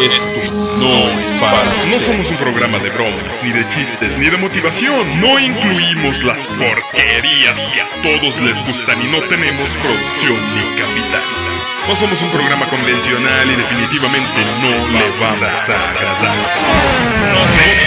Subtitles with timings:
[0.00, 4.36] Esto no es para No somos un programa de bromas, ni de chistes, ni de
[4.36, 5.20] motivación.
[5.20, 11.48] No incluimos las porquerías que a todos les gustan y no tenemos producción sin capital.
[11.88, 16.36] No somos un programa convencional y definitivamente no le vamos a agradar.
[17.32, 17.40] No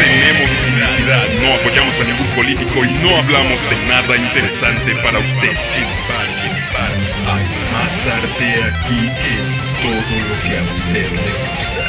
[0.03, 5.55] tenemos publicidad, no apoyamos a ningún político y no hablamos de nada interesante para usted.
[5.75, 5.85] Sin
[7.91, 9.45] embargo, hay más arte aquí en
[9.81, 11.85] todo lo que a usted le gusta.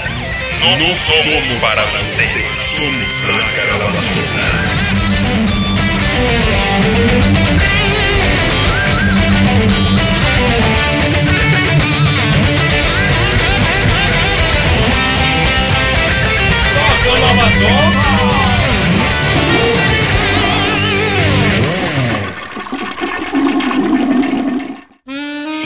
[0.60, 4.46] No, no somos para somos la calabazota.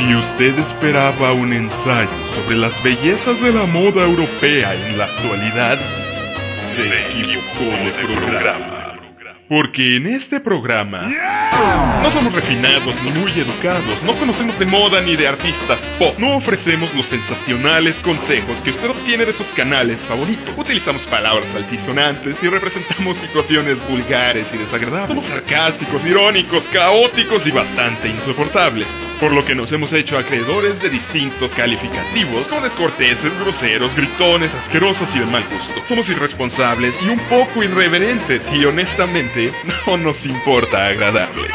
[0.06, 5.78] Si usted esperaba un ensayo sobre las bellezas de la moda europea en la actualidad,
[6.61, 8.75] se equivocó de programa.
[9.48, 11.02] Porque en este programa
[12.02, 16.36] no somos refinados ni muy educados, no conocemos de moda ni de artistas pop, no
[16.36, 20.52] ofrecemos los sensacionales consejos que usted obtiene de sus canales favoritos.
[20.56, 25.11] Utilizamos palabras altisonantes y representamos situaciones vulgares y desagradables.
[25.11, 28.89] Somos sarcásticos, irónicos, caóticos y bastante insoportables.
[29.20, 35.14] Por lo que nos hemos hecho acreedores de distintos calificativos, como descorteses, groseros, gritones, asquerosos
[35.17, 35.80] y de mal gusto.
[35.89, 39.36] Somos irresponsables y un poco irreverentes y honestamente
[39.87, 41.48] no nos importa agradarle.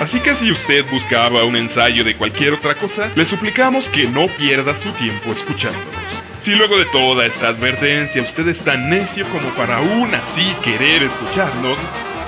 [0.00, 4.28] Así que si usted buscaba un ensayo de cualquier otra cosa, le suplicamos que no
[4.28, 6.22] pierda su tiempo escuchándonos.
[6.40, 11.02] Si luego de toda esta advertencia usted es tan necio como para aún así querer
[11.02, 11.76] escucharnos,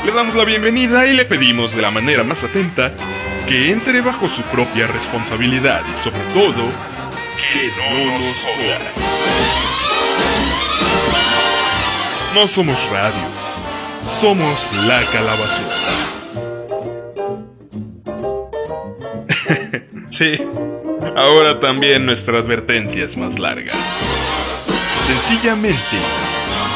[0.04, 2.92] le damos la bienvenida y le pedimos de la manera más atenta
[3.48, 6.70] que entre bajo su propia responsabilidad y sobre todo,
[7.52, 9.10] que no nos joda.
[12.34, 13.39] No somos radio,
[14.04, 16.20] somos la calabazota.
[20.10, 20.32] sí,
[21.16, 23.72] ahora también nuestra advertencia es más larga.
[25.06, 25.78] Sencillamente,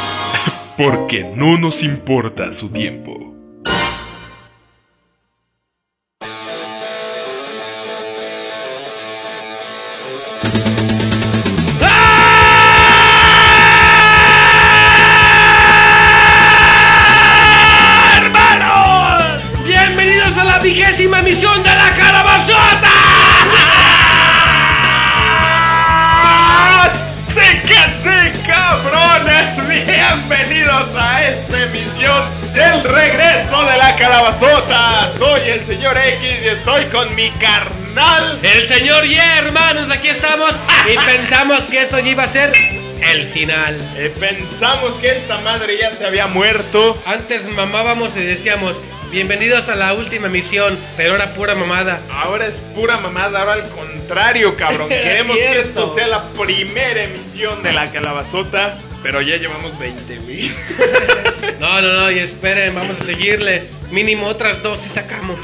[0.77, 3.34] porque no nos importa su tiempo.
[32.05, 35.11] Del regreso de la calabazota.
[35.19, 38.41] Soy el señor X y estoy con mi carnal.
[38.43, 40.51] El señor Y, hermanos, aquí estamos
[40.87, 42.53] y pensamos que esto ya iba a ser
[43.01, 43.79] el final.
[43.97, 47.01] Eh, pensamos que esta madre ya se había muerto.
[47.07, 48.77] Antes mamábamos y decíamos,
[49.11, 52.03] bienvenidos a la última misión, pero era pura mamada.
[52.11, 54.89] Ahora es pura mamada, ahora al contrario, cabrón.
[54.91, 60.53] Queremos que esto sea la primera emisión de la calabazota, pero ya llevamos 20 mil.
[61.61, 63.69] No, no, no, y esperen, vamos a seguirle.
[63.91, 65.39] Mínimo otras dos y sacamos.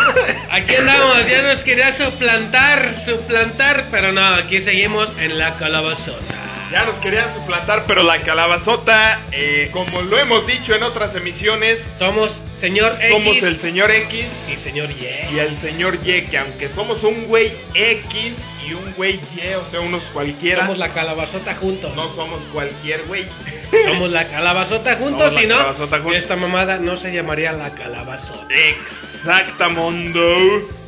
[0.50, 6.34] Aquí andamos, ya nos quería suplantar, suplantar, pero no, aquí seguimos en la calabazota.
[6.70, 11.86] Ya nos querían suplantar, pero la calabazota, eh, como lo hemos dicho en otras emisiones,
[11.98, 15.34] Somos señor X somos el señor X y señor Y.
[15.34, 18.32] y el señor Y, que aunque somos un güey X
[18.66, 21.94] y un güey Y, o sea, unos cualquiera, Somos la calabazota juntos.
[21.96, 23.26] no somos cualquier güey.
[23.86, 26.18] Somos la calabazota juntos, si no, calabazota juntos.
[26.22, 28.46] esta mamada no se llamaría la calabazota.
[28.54, 30.36] Exactamundo.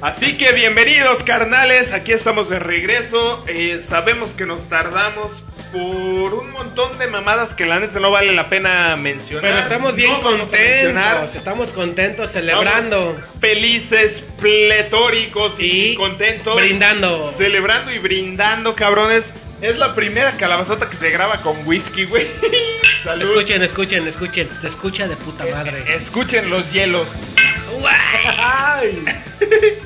[0.04, 3.42] Así que bienvenidos carnales, aquí estamos de regreso.
[3.46, 8.34] Eh, sabemos que nos tardamos por un montón de mamadas que la neta no vale
[8.34, 9.50] la pena mencionar.
[9.50, 13.00] Pero estamos bien No contentos, estamos contentos celebrando.
[13.12, 16.54] Estamos felices, pletóricos y, Y contentos.
[16.54, 17.32] brindando.
[17.38, 19.32] Celebrando y brindando, cabrones.
[19.64, 22.26] Es la primera calabazota que se graba con whisky, güey.
[23.02, 23.30] Salud.
[23.30, 24.48] Escuchen, escuchen, escuchen.
[24.60, 25.84] Se escucha de puta madre.
[25.96, 27.08] Escuchen los hielos.
[28.36, 29.02] Ay,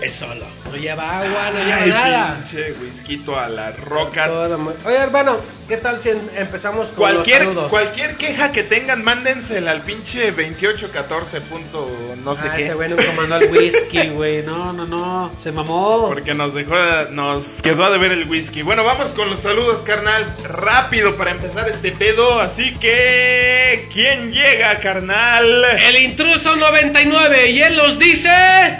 [0.01, 0.58] es solo.
[0.71, 2.37] No lleva agua, no lleva Ay, nada.
[2.41, 4.27] pinche whisky a la roca.
[4.27, 5.37] Todo muy- Oye, hermano,
[5.69, 7.71] ¿qué tal si em- empezamos con Cualquier, los saludos?
[7.71, 11.41] cualquier queja que tengan, mándensela al pinche 2814.
[11.43, 11.91] punto
[12.23, 12.63] no sé Ah, qué.
[12.65, 14.43] ese güey nunca mandó el whisky, güey.
[14.43, 15.33] No, no, no.
[15.39, 16.09] Se mamó.
[16.09, 16.75] Porque nos dejó,
[17.11, 18.63] nos quedó a deber el whisky.
[18.63, 20.35] Bueno, vamos con los saludos, carnal.
[20.49, 22.41] Rápido para empezar este pedo.
[22.41, 25.65] Así que, ¿quién llega, carnal?
[25.81, 28.29] El intruso 99 y en los dice...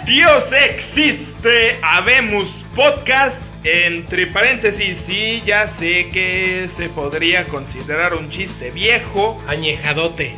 [0.05, 3.41] Dios existe, habemos podcast.
[3.63, 10.37] Entre paréntesis, sí, ya sé que se podría considerar un chiste viejo, Añejadote,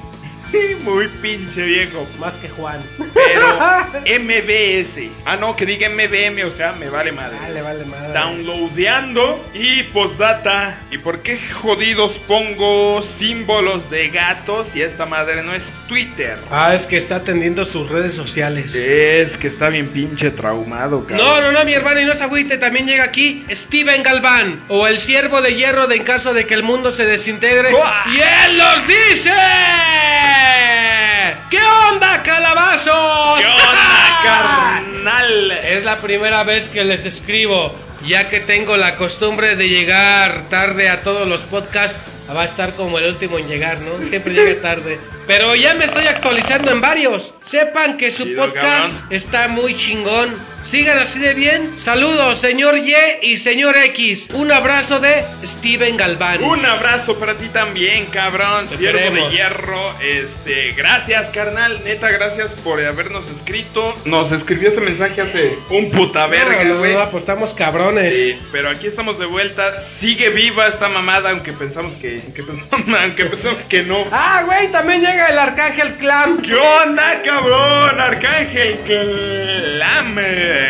[0.83, 2.81] muy pinche viejo, más que Juan.
[3.13, 3.47] pero
[4.19, 5.09] MBS.
[5.25, 7.37] Ah, no, que diga MBM, o sea, me vale madre.
[7.41, 8.13] Vale, vale, madre.
[8.13, 10.79] Downloadeando y postdata.
[10.91, 16.37] ¿Y por qué jodidos pongo símbolos de gatos y esta madre no es Twitter?
[16.49, 18.75] Ah, es que está atendiendo sus redes sociales.
[18.75, 21.25] Es que está bien pinche traumado, cabrón.
[21.25, 24.87] No, no, no, mi hermano, y no se agüite, también llega aquí Steven Galván, o
[24.87, 27.71] el siervo de hierro de en caso de que el mundo se desintegre.
[27.71, 27.93] ¡Guau!
[28.13, 29.31] ¡Y él nos dice!
[31.49, 33.39] ¿Qué onda, calabazos?
[33.39, 35.51] ¿Qué onda, carnal?
[35.51, 40.89] Es la primera vez que les escribo, ya que tengo la costumbre de llegar tarde
[40.89, 41.99] a todos los podcasts.
[42.33, 44.07] Va a estar como el último en llegar, ¿no?
[44.07, 44.97] Siempre llega tarde.
[45.27, 47.33] Pero ya me estoy actualizando en varios.
[47.41, 50.33] Sepan que su podcast está muy chingón.
[50.71, 51.77] Sigan así de bien.
[51.77, 54.29] Saludos, señor Y y señor X.
[54.33, 56.41] Un abrazo de Steven Galván.
[56.45, 58.67] Un abrazo para ti también, cabrón.
[58.67, 59.93] Te Siervo de hierro.
[59.99, 61.83] Este, gracias, carnal.
[61.83, 63.93] Neta, gracias por habernos escrito.
[64.05, 66.93] Nos escribió este mensaje hace un puta verga, No, no, güey.
[66.93, 68.15] no, pues estamos cabrones.
[68.15, 69.77] Sí, pero aquí estamos de vuelta.
[69.77, 74.05] Sigue viva esta mamada, aunque pensamos que, aunque pensamos, aunque pensamos que no.
[74.09, 76.41] Ah, güey, también llega el Arcángel Clam.
[76.41, 77.99] ¿Qué onda, cabrón?
[77.99, 80.60] Arcángel Clame.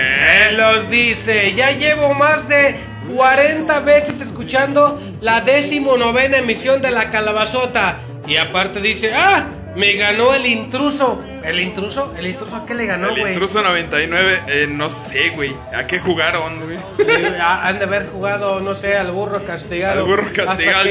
[0.53, 2.75] Los dice, ya llevo más de
[3.15, 7.99] 40 veces escuchando la décimo novena emisión de la calabazota.
[8.27, 11.21] Y aparte dice, ah, me ganó el intruso.
[11.43, 12.13] ¿El intruso?
[12.17, 13.33] ¿El intruso a qué le ganó, El güey?
[13.33, 15.55] intruso 99, eh, no sé, güey.
[15.75, 16.77] ¿A qué jugaron, güey?
[16.99, 20.01] Eh, Han de haber jugado, no sé, al burro castigado.
[20.01, 20.87] Al burro castigado, Hasta que al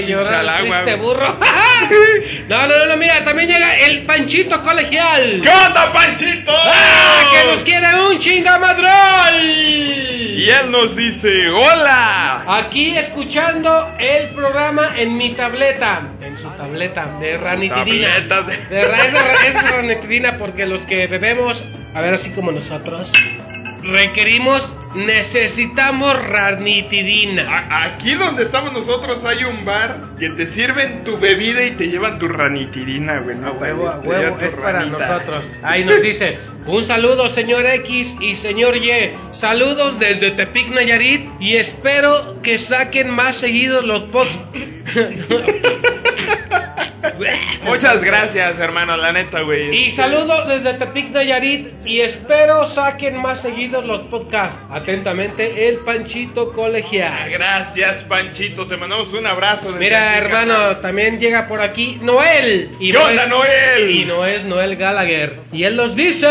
[0.66, 0.96] el güey.
[0.96, 1.36] burro.
[2.48, 5.40] no, no, no, mira, también llega el panchito colegial.
[5.42, 6.52] ¿Qué onda, Panchito?
[6.52, 10.09] ¡Ah, que nos quiere un chingamadrol!
[10.40, 12.44] Y él nos dice, hola.
[12.46, 16.08] Aquí escuchando el programa en mi tableta.
[16.22, 18.26] En su tableta de ranitidina.
[18.28, 21.62] tableta de- De ra- es, de ra- es ranitidina porque los que bebemos,
[21.94, 23.12] a ver, así como nosotros,
[23.82, 27.42] requerimos, necesitamos ranitidina.
[27.48, 31.86] A- Aquí donde estamos nosotros hay un bar que te sirven tu bebida y te
[31.88, 33.36] llevan tu ranitirina, güey.
[33.36, 35.08] A No, huevo, a huevo, llevan tu es para ranita.
[35.08, 35.50] nosotros.
[35.62, 38.90] Ahí nos dice, un saludo señor X y señor Y.
[39.30, 44.38] Saludos desde Tepic Nayarit y espero que saquen más seguidos los posts.
[47.64, 49.74] Muchas gracias, hermano, la neta, güey.
[49.76, 54.60] Y saludos desde Tepic Nayarit y espero saquen más seguidos los podcasts.
[54.70, 57.30] Atentamente, el Panchito Colegial.
[57.30, 58.66] Gracias, Panchito.
[58.66, 59.68] Te mandamos un abrazo.
[59.72, 62.76] desde Mira, hermano, también llega por aquí Noel.
[62.80, 63.90] Y ¿Qué no onda, es- Noel?
[63.90, 65.36] Y no es Noel Gallagher.
[65.52, 66.26] Y él nos dice...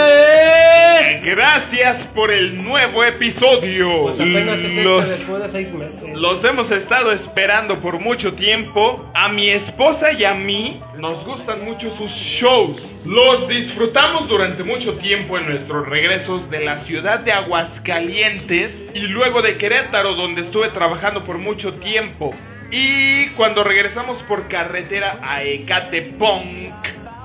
[1.23, 4.03] Gracias por el nuevo episodio.
[4.03, 6.03] Pues apenas es este Los- después de seis meses.
[6.15, 9.09] Los hemos estado esperando por mucho tiempo.
[9.13, 12.95] A mi esposa y a mí nos gustan mucho sus shows.
[13.05, 19.41] Los disfrutamos durante mucho tiempo en nuestros regresos de la ciudad de Aguascalientes y luego
[19.41, 22.31] de Querétaro donde estuve trabajando por mucho tiempo.
[22.71, 26.73] Y cuando regresamos por carretera a Ecatepunk,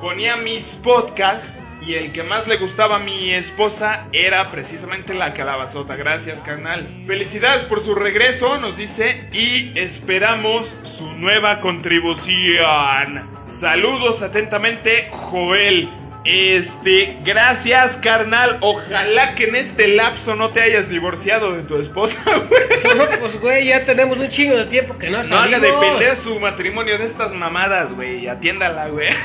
[0.01, 1.55] ponía mis podcasts
[1.87, 5.97] y el que más le gustaba a mi esposa era precisamente la calabazota.
[5.97, 7.03] Gracias, carnal.
[7.07, 13.34] Felicidades por su regreso, nos dice, y esperamos su nueva contribución.
[13.45, 15.91] Saludos atentamente, Joel.
[16.27, 18.57] Este, gracias, carnal.
[18.63, 22.17] Ojalá que en este lapso no te hayas divorciado de tu esposa,
[22.49, 22.97] güey.
[22.97, 25.81] No, pues, güey, ya tenemos un chingo de tiempo que no No haga salimos.
[25.83, 28.27] depender su matrimonio de estas mamadas, güey.
[28.29, 29.09] Atiéndala, güey.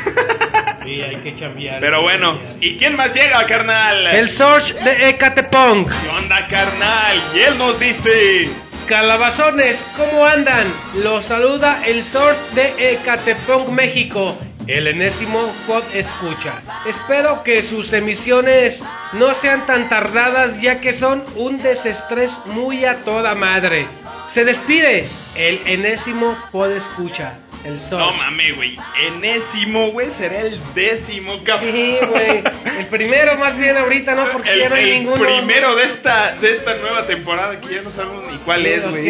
[0.83, 1.81] Sí, hay que cambiar.
[1.81, 4.07] Pero bueno, ¿y quién más llega, carnal?
[4.07, 5.85] El Source de Ecatepong.
[5.85, 7.17] ¿Qué onda, carnal?
[7.35, 8.49] Y él nos dice...
[8.89, 10.65] Calabazones, ¿cómo andan?
[10.95, 14.35] Los saluda el Source de Ecatepong, México.
[14.65, 16.55] El enésimo pod escucha.
[16.87, 18.81] Espero que sus emisiones
[19.13, 23.85] no sean tan tardadas ya que son un desestrés muy a toda madre.
[24.27, 25.05] Se despide
[25.35, 27.35] el enésimo pod escucha.
[27.65, 28.17] El No Source.
[28.17, 28.77] mames, güey.
[29.07, 30.11] Enésimo, güey.
[30.11, 31.71] Será el décimo, cabrón.
[31.73, 32.43] Sí, güey.
[32.79, 34.31] El primero más bien ahorita, ¿no?
[34.31, 35.23] Porque El, ya no hay el ninguno.
[35.25, 38.89] primero de esta, de esta nueva temporada que ya no sabemos ni cuál Sí, es,
[38.89, 39.03] güey.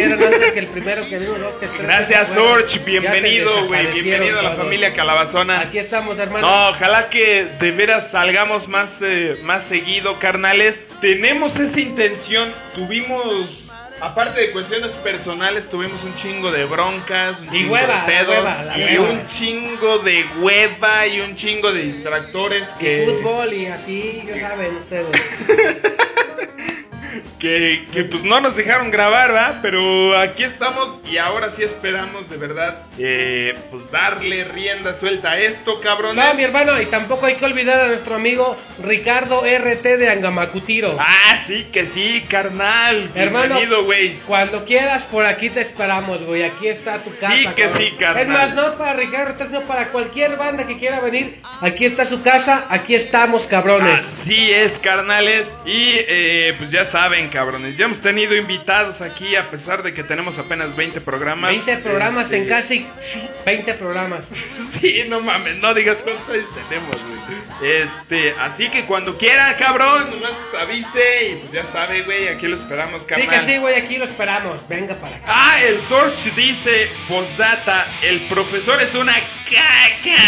[0.52, 1.18] que el primero que
[1.60, 3.86] que tres, Gracias, se Bienvenido, güey.
[4.02, 5.60] Bienvenido a la familia Calabazona.
[5.60, 6.46] Aquí estamos, hermano.
[6.46, 10.82] No, ojalá que de veras salgamos más, eh, más seguido, carnales.
[11.00, 12.52] Tenemos esa intención.
[12.74, 13.69] Tuvimos
[14.00, 18.06] aparte de cuestiones personales, tuvimos un chingo de broncas, un Y chingo hueva, de la
[18.06, 19.10] pedos, hueva, la y hueva.
[19.10, 24.40] un chingo de hueva y un chingo de distractores Y que, fútbol y así, ya
[24.40, 25.10] saben ustedes.
[27.38, 29.58] que, que, pues no nos dejaron grabar, ¿va?
[29.62, 35.38] Pero aquí estamos y ahora sí esperamos de verdad eh, pues darle rienda suelta a
[35.38, 36.24] esto, cabrones.
[36.24, 40.96] No, mi hermano, y tampoco hay que olvidar a nuestro amigo Ricardo RT de Angamacutiro.
[40.98, 43.10] Ah, sí, que sí, carnal.
[43.14, 44.14] Hermano, Bienvenido, güey.
[44.26, 46.42] Cuando quieras, por aquí te esperamos, güey.
[46.42, 47.32] Aquí está tu casa.
[47.34, 47.78] Sí que cabrón.
[47.78, 48.22] sí, carnal.
[48.22, 51.40] Es más, no para Ricardo, RT, sino para cualquier banda que quiera venir.
[51.60, 54.04] Aquí está su casa, aquí estamos, cabrones.
[54.04, 55.52] Así es, carnales.
[55.64, 56.99] Y eh, pues ya saben,
[57.30, 57.76] cabrones.
[57.78, 61.50] Ya hemos tenido invitados aquí, a pesar de que tenemos apenas 20 programas.
[61.50, 64.20] 20 programas Este, en casi sí, 20 programas.
[64.70, 66.24] Sí, no mames, no digas cuántos
[66.68, 66.96] tenemos,
[67.58, 67.72] güey.
[67.82, 72.56] Este, así que cuando quiera, cabrón, nomás avise y pues ya sabe, güey, aquí lo
[72.56, 73.28] esperamos, Sí carnal.
[73.46, 74.56] que sí, güey, aquí lo esperamos.
[74.68, 75.26] Venga para acá.
[75.28, 80.22] Ah, el Sorch dice, postdata, el profesor es una caca.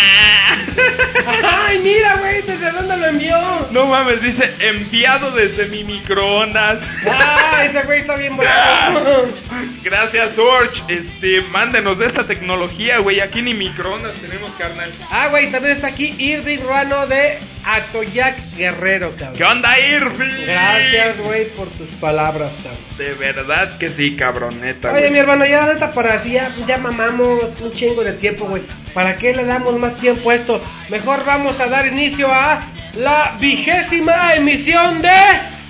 [1.67, 3.69] Ay, mira, güey, ¿desde dónde lo envió?
[3.71, 6.62] No mames, dice, enviado desde mi microondas.
[6.71, 9.27] Ah, ese güey está bien bravo.
[9.83, 10.85] Gracias, Sorch.
[10.89, 13.21] Este, mándenos de esta tecnología, güey.
[13.21, 14.91] Aquí ni microondas tenemos, carnal.
[15.11, 19.51] Ah, güey, también está aquí Irving Ruano de Atoyac Guerrero, ¿Qué cabrón.
[19.59, 20.45] onda, Irving?
[20.47, 22.81] Gracias, güey, por tus palabras, cabrón.
[22.99, 24.91] De verdad que sí, cabroneta.
[24.93, 25.13] Oye, güey.
[25.13, 28.63] mi hermano, ya la neta, para así ya, ya mamamos un chingo de tiempo, güey.
[28.95, 30.63] ¿Para qué le damos más tiempo a esto?
[30.91, 32.63] Mejor vamos a dar inicio a
[32.95, 35.09] la vigésima emisión de...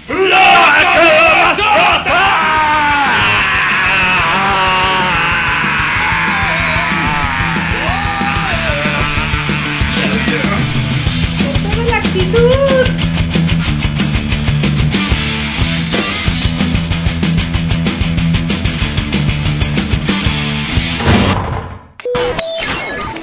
[0.09, 2.19] ¡La Calabazota!
[11.63, 13.03] ¡Toda la actitud!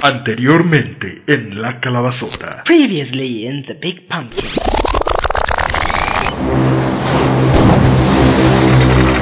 [0.02, 2.62] Anteriormente en La Calabazota.
[2.64, 4.69] Previously in the Big Pumpkin.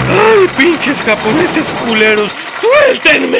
[0.08, 2.30] ¡Ay, pinches japoneses culeros!
[2.60, 3.38] ¡Suéltenme!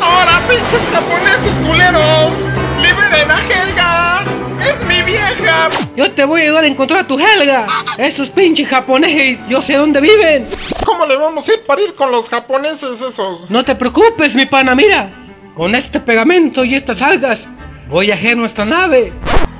[0.00, 2.46] ¡Ahora, pinches japoneses culeros!
[2.82, 4.24] ¡Liberen a Helga!
[4.70, 5.70] ¡Es mi vieja!
[5.96, 7.66] Yo te voy a ayudar a encontrar a tu Helga.
[7.98, 10.46] Esos pinches japoneses, yo sé dónde viven.
[10.84, 13.50] ¿Cómo le vamos a ir para ir con los japoneses esos?
[13.50, 15.10] No te preocupes, mi pana, mira.
[15.54, 17.48] Con este pegamento y estas algas,
[17.88, 19.12] voy a hacer nuestra nave.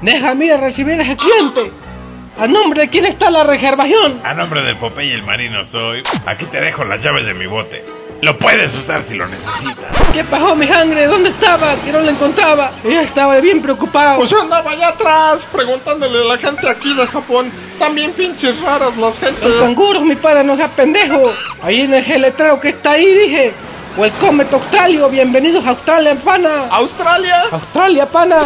[0.03, 1.73] Déjame ir a recibir a ese cliente.
[2.39, 4.21] ¿A nombre de quién está la reservación?
[4.25, 6.03] A nombre de Popeye el marino soy.
[6.27, 7.83] Aquí te dejo las llaves de mi bote.
[8.23, 9.85] Lo puedes usar si lo necesitas.
[10.13, 11.07] ¿Qué pasó, mi sangre?
[11.07, 11.75] ¿Dónde estaba?
[11.85, 12.71] Que no la encontraba.
[12.85, 14.17] Ella estaba bien preocupado.
[14.19, 17.51] Pues yo andaba allá atrás preguntándole a la gente aquí de Japón.
[17.79, 19.53] También pinches raras las Los gentes.
[19.61, 21.31] canguros, mi padre, no sea pendejo.
[21.63, 23.53] Ahí en el letrero que está ahí dije,
[23.97, 26.67] Welcome to Australia, bienvenidos a Australia, pana.
[26.71, 27.45] ¿Australia?
[27.51, 28.39] Australia, pana.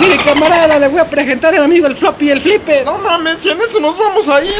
[0.00, 2.84] Mire, camarada, le voy a presentar a mi amigo el floppy y el flipper.
[2.84, 4.50] No mames, y en eso nos vamos a ir.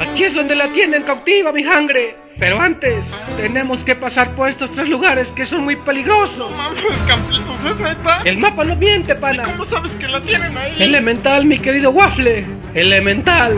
[0.00, 2.16] Aquí es donde la tienen cautiva, mi sangre.
[2.38, 3.04] Pero antes,
[3.36, 6.50] tenemos que pasar por estos tres lugares que son muy peligrosos.
[6.50, 8.22] Mames, Campitos, ¿es neta?
[8.24, 9.44] El mapa no miente, pana.
[9.44, 10.82] ¿Cómo sabes que la tienen ahí?
[10.82, 12.44] Elemental, mi querido Waffle.
[12.74, 13.56] Elemental.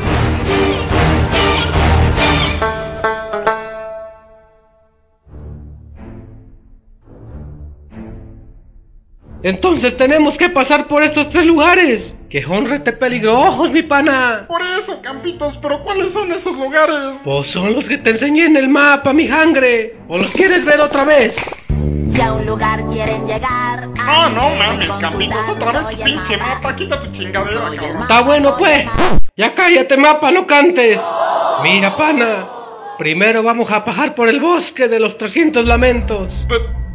[9.42, 12.14] Entonces tenemos que pasar por estos tres lugares.
[12.30, 14.46] Que son rete peligrosos, mi pana.
[14.48, 17.20] Por eso, Campitos, pero ¿cuáles son esos lugares?
[17.24, 19.96] Pues son los que te enseñé en el mapa, mi sangre.
[20.08, 21.36] ¿O los quieres ver otra vez?
[22.08, 23.88] Si a un lugar quieren llegar.
[23.98, 28.02] Ah, no mames, Campitos, otra vez tu pinche mapa, quita tu chingadera, cabrón.
[28.02, 28.86] Está bueno, pues.
[29.36, 31.00] Ya cállate, mapa, no cantes.
[31.62, 32.48] Mira, pana.
[32.98, 36.46] Primero vamos a pasar por el bosque de los 300 lamentos.
[36.48, 36.85] De,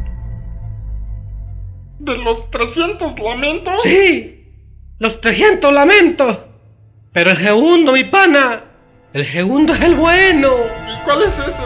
[2.03, 3.81] de los 300 lamentos.
[3.83, 4.45] Sí,
[4.99, 6.39] los 300 lamentos.
[7.13, 8.63] Pero el segundo, mi pana.
[9.13, 10.49] El segundo es el bueno.
[10.87, 11.61] ¿Y cuál es ese?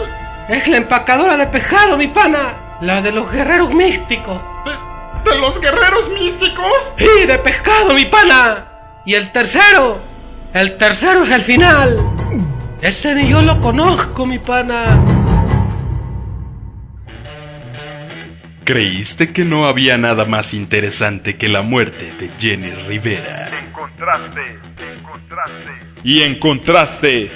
[0.50, 2.78] Es la empacadora de pescado, mi pana.
[2.82, 4.42] La de los guerreros místicos.
[4.66, 6.94] ¿De, de los guerreros místicos?
[6.98, 8.68] Sí, de pescado, mi pana.
[9.06, 10.00] Y el tercero.
[10.54, 11.98] El tercero es el final.
[12.82, 15.00] Ese ni yo lo conozco, mi pana.
[18.66, 23.48] ¿Creíste que no había nada más interesante que la muerte de Jenny Rivera?
[23.60, 24.42] Encontraste,
[24.98, 25.72] encontraste.
[26.04, 27.30] Y encontraste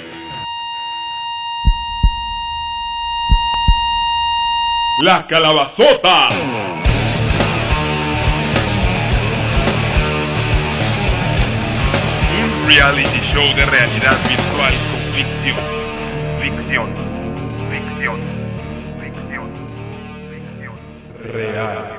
[5.04, 6.30] la calabazota.
[12.66, 15.00] reality show de realidad virtual con.
[15.14, 15.56] Ficción.
[16.40, 17.09] Ficción.
[21.32, 21.98] Real.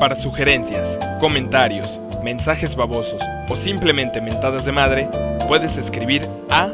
[0.00, 5.08] Para sugerencias, comentarios, mensajes babosos o simplemente mentadas de madre,
[5.46, 6.72] puedes escribir a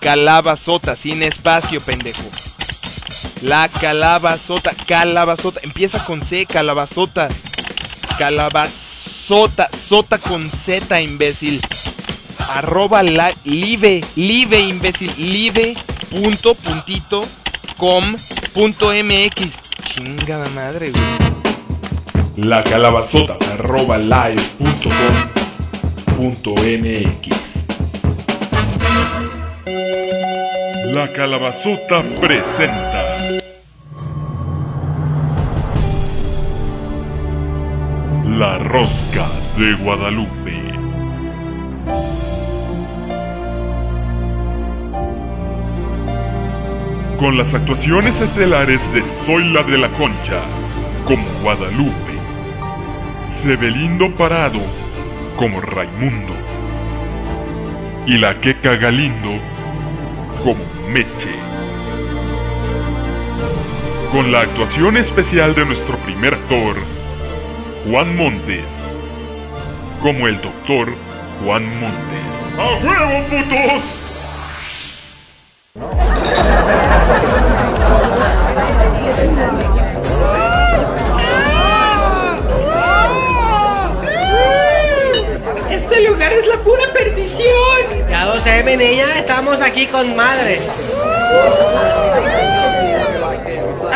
[0.00, 2.43] calabazota, sin espacio, pendejo.
[3.44, 7.28] La calabazota, calabazota, empieza con C, calabazota.
[8.18, 11.60] Calabazota, sota con Z, imbécil
[12.48, 15.74] arroba la, live, live imbécil, live
[16.10, 17.24] punto puntito
[17.76, 18.16] com
[18.52, 19.48] punto mx.
[19.84, 21.04] Chingada madre, güey.
[22.36, 27.34] La calabazota arroba live punto com punto mx.
[30.94, 33.13] La calabazota presenta.
[38.44, 40.52] La rosca de Guadalupe.
[47.18, 50.42] con las actuaciones estelares de Soy la de la Concha,
[51.06, 52.18] como Guadalupe,
[53.30, 54.60] Sebelindo Parado,
[55.36, 56.34] como Raimundo,
[58.06, 59.40] y la Queca Galindo,
[60.42, 61.34] como Meche.
[64.12, 66.76] Con la actuación especial de nuestro primer actor,
[67.90, 68.64] Juan Montes,
[70.02, 70.88] como el doctor
[71.44, 72.24] Juan Montes.
[72.58, 73.82] ¡A huevo, putos!
[85.70, 88.08] Este lugar es la pura perdición.
[88.08, 90.58] Ya lo sé, mi niña, estamos aquí con madre.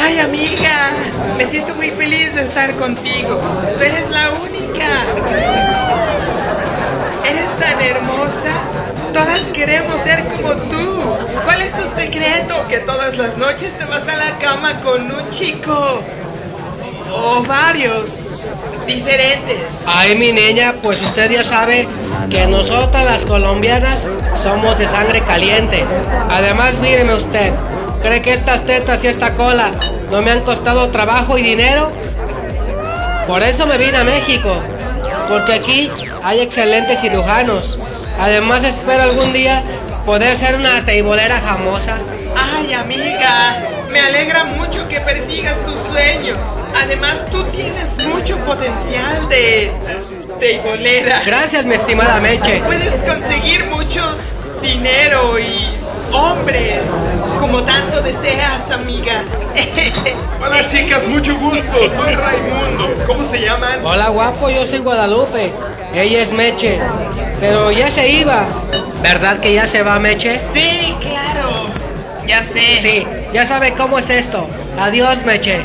[0.09, 0.91] Ay, amiga,
[1.37, 3.39] me siento muy feliz de estar contigo.
[3.77, 5.05] Tú eres la única.
[7.27, 8.53] Eres tan hermosa.
[9.13, 11.03] Todas queremos ser como tú.
[11.45, 12.55] ¿Cuál es tu secreto?
[12.71, 16.01] Que todas las noches te vas a la cama con un chico.
[17.13, 18.17] O varios.
[18.87, 19.61] Diferentes.
[19.87, 21.87] Ay, mi niña, pues usted ya sabe
[22.31, 24.01] que nosotras las colombianas
[24.43, 25.85] somos de sangre caliente.
[26.31, 27.53] Además, míreme usted,
[28.01, 29.71] ¿cree que estas tetas y esta cola
[30.11, 31.93] no me han costado trabajo y dinero?
[33.27, 34.55] Por eso me vine a México,
[35.29, 35.91] porque aquí
[36.23, 37.79] hay excelentes cirujanos.
[38.19, 39.63] Además, espero algún día
[40.07, 41.99] poder ser una teibolera famosa.
[42.35, 43.57] Ay, amiga,
[43.93, 46.39] me alegra mucho que persigas tus sueños.
[46.75, 49.71] Además, tú tienes mucho potencial de
[50.41, 51.23] teibolera.
[51.27, 52.61] Gracias, mi estimada Meche.
[52.61, 54.17] Puedes conseguir mucho
[54.63, 55.69] dinero y
[56.13, 56.79] hombres,
[57.41, 59.25] como tanto deseas, amiga.
[60.43, 61.89] Hola chicas, mucho gusto.
[61.97, 63.05] Soy Raimundo.
[63.07, 63.85] ¿Cómo se llaman?
[63.85, 65.51] Hola, guapo, yo soy Guadalupe.
[65.95, 66.79] Ella es Meche.
[67.41, 68.47] Pero ya se iba.
[69.03, 70.41] ¿Verdad que ya se va, Meche?
[70.53, 71.67] Sí, claro.
[72.27, 72.81] Ya sé.
[72.81, 74.47] Sí, ya sabe cómo es esto.
[74.79, 75.61] Adiós, Meche.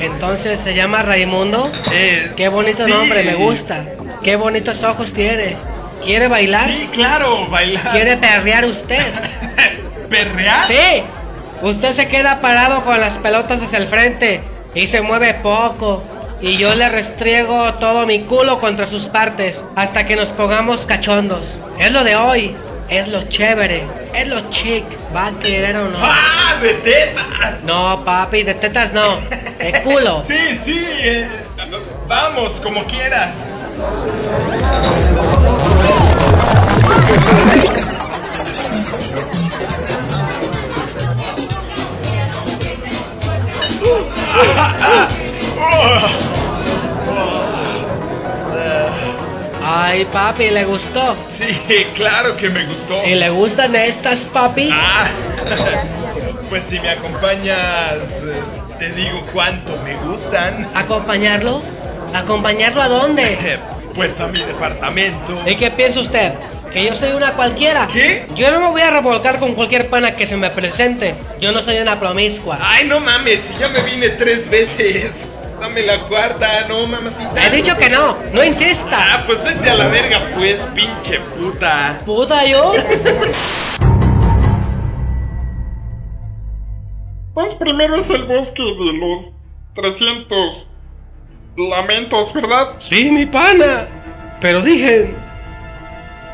[0.00, 1.70] Entonces se llama Raimundo.
[1.92, 2.90] Eh, Qué bonito sí.
[2.90, 3.84] nombre, me gusta.
[4.24, 5.56] Qué bonitos ojos tiene.
[6.04, 6.68] ¿Quiere bailar?
[6.70, 7.92] Sí, claro, bailar.
[7.92, 9.04] ¿Quiere perrear usted?
[10.10, 10.64] ¿Perrear?
[10.66, 11.02] Sí.
[11.62, 14.42] Usted se queda parado con las pelotas hacia el frente
[14.74, 16.02] y se mueve poco.
[16.40, 21.58] Y yo le restriego todo mi culo contra sus partes hasta que nos pongamos cachondos.
[21.78, 22.56] Es lo de hoy.
[22.88, 23.84] Es lo chévere.
[24.14, 24.84] Es lo chic.
[25.14, 25.98] ¿Va a querer o no?
[26.00, 27.62] ¡Ah, de tetas!
[27.64, 29.20] No, papi, de tetas no.
[29.58, 30.24] De culo.
[30.28, 30.74] Sí, sí.
[30.76, 31.28] eh,
[32.08, 33.34] vamos, como quieras.
[49.62, 51.16] Ay, papi, ¿le gustó?
[51.30, 53.02] Sí, claro que me gustó.
[53.06, 54.70] ¿Y le gustan estas, papi?
[54.72, 55.08] Ah,
[56.48, 58.40] pues si me acompañas, eh,
[58.78, 60.68] te digo cuánto me gustan.
[60.74, 61.60] ¿Acompañarlo?
[62.14, 63.58] ¿Acompañarlo a dónde?
[63.94, 65.36] Pues a mi departamento.
[65.44, 66.32] ¿Y qué piensa usted?
[66.72, 67.88] ¿Que yo soy una cualquiera?
[67.92, 68.26] ¿Qué?
[68.36, 71.14] Yo no me voy a revolcar con cualquier pana que se me presente.
[71.40, 72.58] Yo no soy una promiscua.
[72.62, 75.26] Ay, no mames, si ya me vine tres veces.
[75.60, 77.44] Dame la cuarta, no mamacita.
[77.44, 78.88] He dicho que no, no insista.
[78.92, 81.98] Ah, pues vete a la verga, pues, pinche puta.
[82.06, 82.74] Puta yo.
[87.32, 89.30] Pues primero es el bosque de los
[89.74, 90.66] 300
[91.56, 92.74] lamentos, ¿verdad?
[92.80, 93.86] Sí, mi pana.
[94.40, 95.14] Pero dije...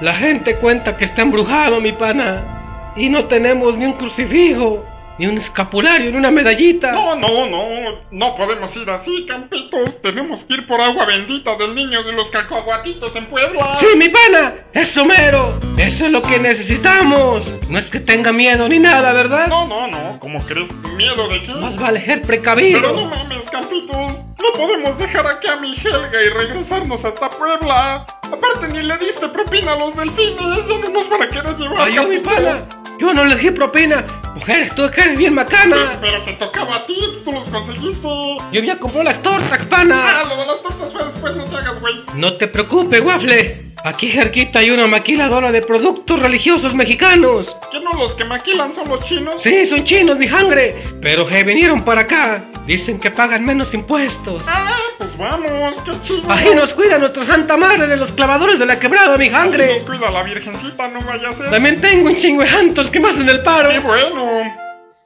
[0.00, 2.92] La gente cuenta que está embrujado, mi pana.
[2.96, 4.84] Y no tenemos ni un crucifijo,
[5.18, 6.92] ni un escapulario, ni una medallita.
[6.92, 7.64] No, no, no,
[8.10, 10.00] no podemos ir así, campitos.
[10.02, 13.74] Tenemos que ir por agua bendita del niño de los cacahuatitos en Puebla.
[13.76, 15.58] Sí, mi pana, eso mero.
[15.78, 17.46] Eso es lo que necesitamos.
[17.70, 19.48] No es que tenga miedo ni nada, ¿verdad?
[19.48, 20.70] No, no, no, ¿cómo crees?
[20.96, 21.52] ¿Miedo de qué?
[21.52, 23.04] Más vale ser Pero no precavido.
[23.06, 24.12] mames, campitos.
[24.38, 28.06] No podemos dejar aquí a mi Helga y regresarnos hasta Puebla.
[28.22, 30.68] Aparte, ni le diste propina a los delfines.
[30.68, 31.78] Ya no nos van a querer llevar.
[31.80, 32.66] Ay, yo, mi pana.
[32.98, 34.04] Yo no le di propina.
[34.36, 35.92] Mujeres, tú que eres bien macana.
[36.00, 36.94] Pero te tocaba a ti,
[37.24, 38.06] tú los conseguiste.
[38.52, 40.24] Yo ya compró las tortas, Ah, pana.
[40.24, 41.94] lo de las tortas fue después, no te hagas, güey.
[42.14, 43.62] No te preocupes, Waffle.
[43.86, 47.56] Aquí cerquita hay una maquiladora de productos religiosos mexicanos.
[47.70, 49.40] ¿Que no los que maquilan son los chinos?
[49.40, 50.74] Sí, son chinos, mi sangre.
[51.00, 52.42] Pero que vinieron para acá.
[52.66, 54.42] Dicen que pagan menos impuestos.
[54.48, 56.28] Ah, pues vamos, qué chido.
[56.28, 59.74] Ahí nos cuida nuestra santa madre de los clavadores de la quebrada, mi sangre.
[59.74, 61.50] nos cuida la virgencita, no vaya a ser.
[61.50, 63.70] También tengo un chingo de jantos que me hacen el paro.
[63.70, 64.52] Qué bueno.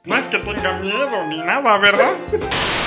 [0.05, 2.13] No es que tenga miedo ni nada, ¿verdad?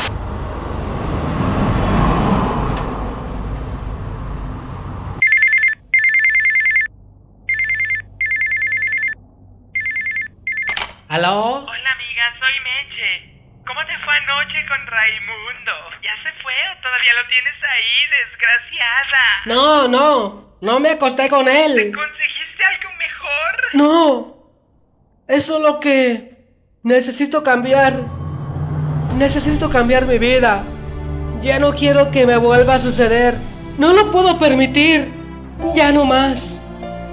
[11.15, 11.61] ¿Aló?
[11.61, 13.39] Hola amiga, soy Meche.
[13.65, 15.73] ¿Cómo te fue anoche con Raimundo?
[16.03, 17.95] ¿Ya se fue o todavía lo tienes ahí,
[18.27, 19.23] desgraciada?
[19.47, 20.57] No, no.
[20.61, 21.93] No me acosté con él.
[21.95, 23.75] ¿Conseguiste algo mejor?
[23.75, 24.37] No.
[25.29, 26.37] Eso es lo que
[26.83, 27.93] necesito cambiar.
[29.17, 30.65] Necesito cambiar mi vida.
[31.45, 33.37] Ya no quiero que me vuelva a suceder.
[33.79, 35.13] No lo puedo permitir.
[35.77, 36.61] Ya no más.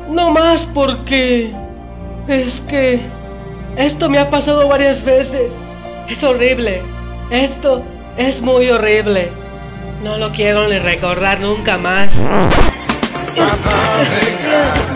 [0.09, 1.53] No más porque...
[2.27, 3.20] Es que...
[3.77, 5.53] Esto me ha pasado varias veces.
[6.09, 6.81] Es horrible.
[7.29, 7.83] Esto
[8.17, 9.29] es muy horrible.
[10.03, 12.13] No lo quiero ni recordar nunca más.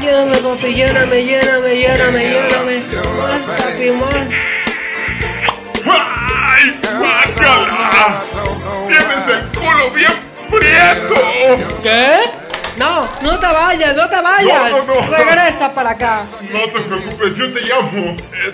[0.02, 2.80] Lléname, papi, lléname, lléname, lléname, lléname.
[3.18, 4.28] Más, papi, más.
[5.88, 8.24] ¡Ay, guácala!
[8.88, 10.12] ¡Tienes el culo bien
[10.50, 11.16] prieto!
[11.82, 12.46] ¿Qué?
[12.78, 14.72] No, no te vayas, no te vayas.
[14.72, 15.18] No, no, no.
[15.18, 16.24] Regresa para acá.
[16.52, 18.12] No te preocupes, yo te llamo.
[18.12, 18.54] Eh,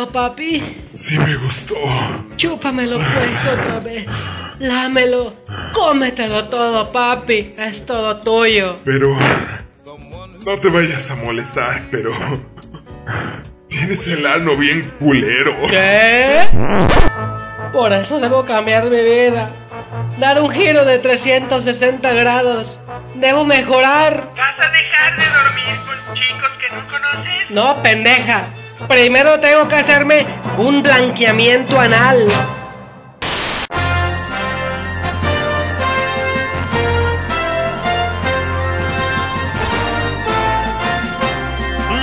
[0.00, 0.86] gustó, papi?
[0.92, 1.74] Sí me gustó.
[2.36, 4.06] Chúpamelo pues otra vez.
[4.58, 5.34] Lámelo.
[5.72, 7.48] Cómetelo todo, papi.
[7.58, 8.76] Es todo tuyo.
[8.84, 9.16] Pero...
[10.46, 12.12] No te vayas a molestar, pero...
[13.68, 15.54] Tienes el ano bien culero.
[15.68, 16.46] ¿Qué?
[17.72, 19.50] Por eso debo cambiar mi vida.
[20.18, 22.78] Dar un giro de 360 grados.
[23.14, 24.28] Debo mejorar.
[24.36, 27.50] ¿Vas a dejar de dormir con chicos que no conoces?
[27.50, 28.59] No, pendeja.
[28.90, 30.26] Primero tengo que hacerme
[30.58, 32.26] un blanqueamiento anal.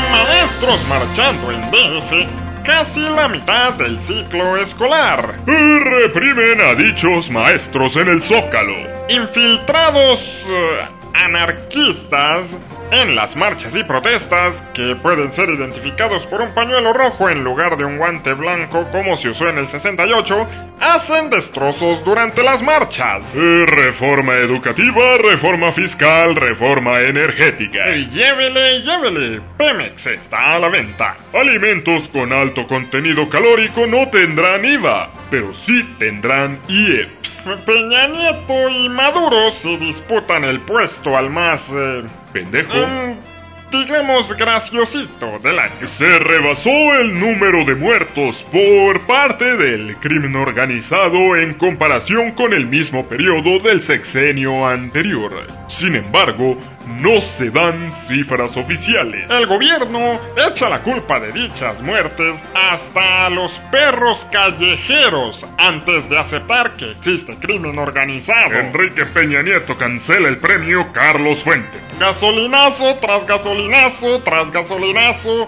[0.10, 5.41] Maestros marchando en DF, casi la mitad del ciclo escolar.
[5.45, 8.76] Reprimen a dichos maestros en el zócalo.
[9.10, 12.56] Infiltrados eh, anarquistas
[12.91, 17.78] en las marchas y protestas, que pueden ser identificados por un pañuelo rojo en lugar
[17.78, 20.47] de un guante blanco como se usó en el 68,
[20.80, 23.23] hacen destrozos durante las marchas.
[23.36, 27.86] Eh, reforma educativa, reforma fiscal, reforma energética.
[27.88, 29.41] Llévele, llévele.
[29.58, 31.17] Pemex está a la venta.
[31.34, 37.50] Alimentos con alto contenido calórico no tendrán IVA, pero sí tendrán IEPS.
[37.65, 41.69] Peña Nieto y Maduro se disputan el puesto al más...
[41.71, 42.74] eh, Pendejo.
[42.74, 43.38] mm,
[43.72, 45.88] digamos graciosito del año.
[45.88, 52.68] Se rebasó el número de muertos por parte del crimen organizado en comparación con el
[52.68, 55.48] mismo periodo del sexenio anterior.
[55.68, 59.30] Sin embargo, no se dan cifras oficiales.
[59.30, 66.17] El gobierno echa la culpa de dichas muertes hasta a los perros callejeros antes de
[66.17, 68.60] aceptar que existe crimen organizado.
[68.60, 71.82] Enrique Peña Nieto cancela el premio Carlos Fuentes.
[72.00, 75.47] Gasolinazo tras gasolinazo tras gasolinazo.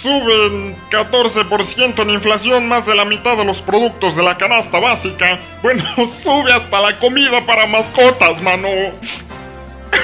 [0.00, 5.38] Suben 14% en inflación más de la mitad de los productos de la canasta básica.
[5.62, 5.82] Bueno,
[6.22, 8.68] sube hasta la comida para mascotas, mano.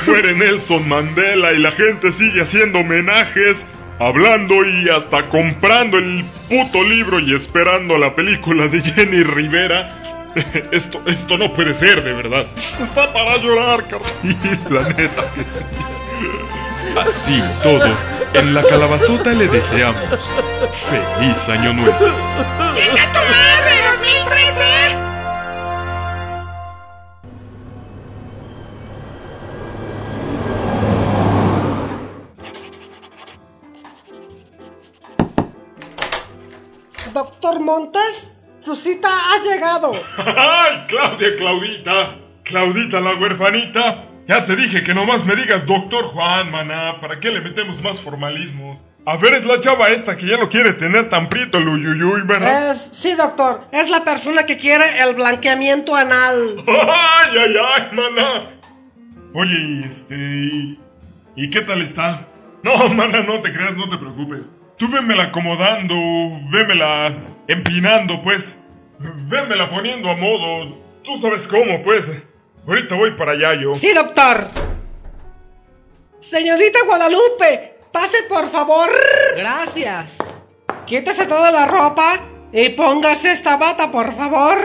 [0.07, 3.65] Muere Nelson Mandela y la gente sigue haciendo homenajes,
[3.99, 9.97] hablando y hasta comprando el puto libro y esperando la película de Jenny Rivera.
[10.71, 12.47] Esto, esto no puede ser, de verdad.
[12.81, 13.85] Está para llorar.
[14.23, 14.29] Y
[14.73, 15.59] la neta que sí.
[16.97, 17.89] Así todo,
[18.35, 20.33] en la calabazota le deseamos
[21.19, 21.97] feliz año nuevo.
[22.75, 25.10] ¡Venga tu madre, 2013!
[37.61, 39.93] Montes, su cita ha llegado.
[40.19, 42.17] ¡Ay, Claudia, Claudita!
[42.45, 44.07] Claudita la huerfanita.
[44.29, 47.01] Ya te dije que nomás me digas doctor Juan, maná.
[47.01, 48.81] ¿Para qué le metemos más formalismo?
[49.07, 52.23] A ver, es la chava esta que ya no quiere tener tan prieto el uyuyuy,
[52.27, 52.71] ¿verdad?
[52.73, 56.63] Es, sí, doctor, es la persona que quiere el blanqueamiento anal.
[56.69, 58.51] ¡Ay, ay, ay, maná!
[59.35, 60.15] Oye, y este...
[60.17, 60.79] ¿y-
[61.37, 62.27] ¿Y qué tal está?
[62.63, 64.43] No, maná, no te creas, no te preocupes.
[64.81, 65.95] Tú vémela acomodando,
[66.51, 67.15] vémela
[67.47, 68.57] empinando, pues.
[68.99, 70.79] Vémela poniendo a modo.
[71.05, 72.11] Tú sabes cómo, pues.
[72.67, 73.75] Ahorita voy para allá yo.
[73.75, 74.49] Sí, doctor.
[76.19, 78.89] Señorita Guadalupe, pase por favor.
[79.37, 80.17] Gracias.
[80.87, 82.19] Quítese toda la ropa
[82.51, 84.57] y póngase esta bata, por favor.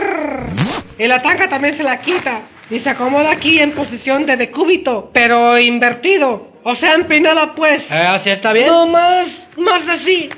[0.98, 2.48] Y la tanga también se la quita.
[2.70, 6.55] Y se acomoda aquí en posición de decúbito, pero invertido.
[6.68, 7.92] O sea, empinada pues.
[7.92, 8.66] ¿Así está bien?
[8.66, 10.28] No, más, más así.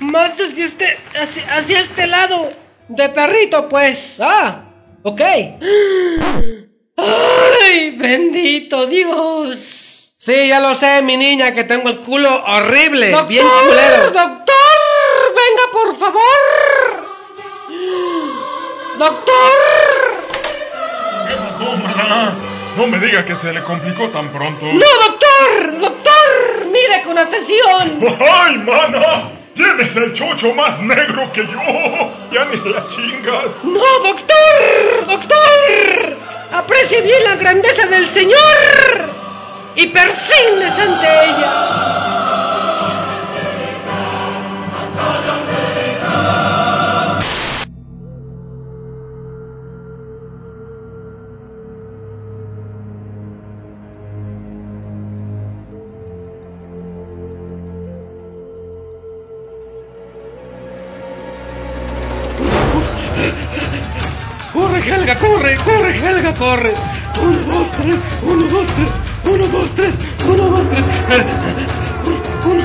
[0.00, 2.50] Más hacia este, hacia, hacia este lado.
[2.88, 4.20] De perrito, pues.
[4.20, 4.64] Ah,
[5.04, 5.20] ok.
[6.96, 10.12] ¡Ay, bendito Dios!
[10.18, 13.28] Sí, ya lo sé, mi niña, que tengo el culo horrible, ¡Doctor!
[13.28, 14.10] bien culero.
[14.10, 14.56] ¡Doctor!
[15.36, 16.22] ¡Venga, por favor!
[18.98, 19.52] ¡Doctor!
[21.28, 22.36] ¿Qué pasó, maná?
[22.76, 24.66] No me diga que se le complicó tan pronto.
[24.66, 24.86] ¡No,
[25.46, 25.80] doctor!
[25.80, 26.66] ¡Doctor!
[26.66, 28.00] ¡Mire con atención!
[28.20, 29.32] ¡Ay, mana!
[29.54, 31.60] Tienes el chocho más negro que yo.
[32.30, 33.64] Ya ni la chingas.
[33.64, 35.06] ¡No, doctor!
[35.06, 36.16] ¡Doctor!
[36.52, 38.36] Aprecie bien la grandeza del Señor
[39.74, 42.05] y persígnese ante ella.
[66.06, 66.34] Corre!
[66.34, 66.74] ¡Corre!
[67.20, 67.98] ¡Uno, dos, tres!
[68.22, 68.88] ¡Uno, dos, tres!
[69.24, 69.94] ¡Uno, dos, tres!
[70.24, 70.88] ¡Uno, dos, tres!
[72.46, 72.62] ¡Uno!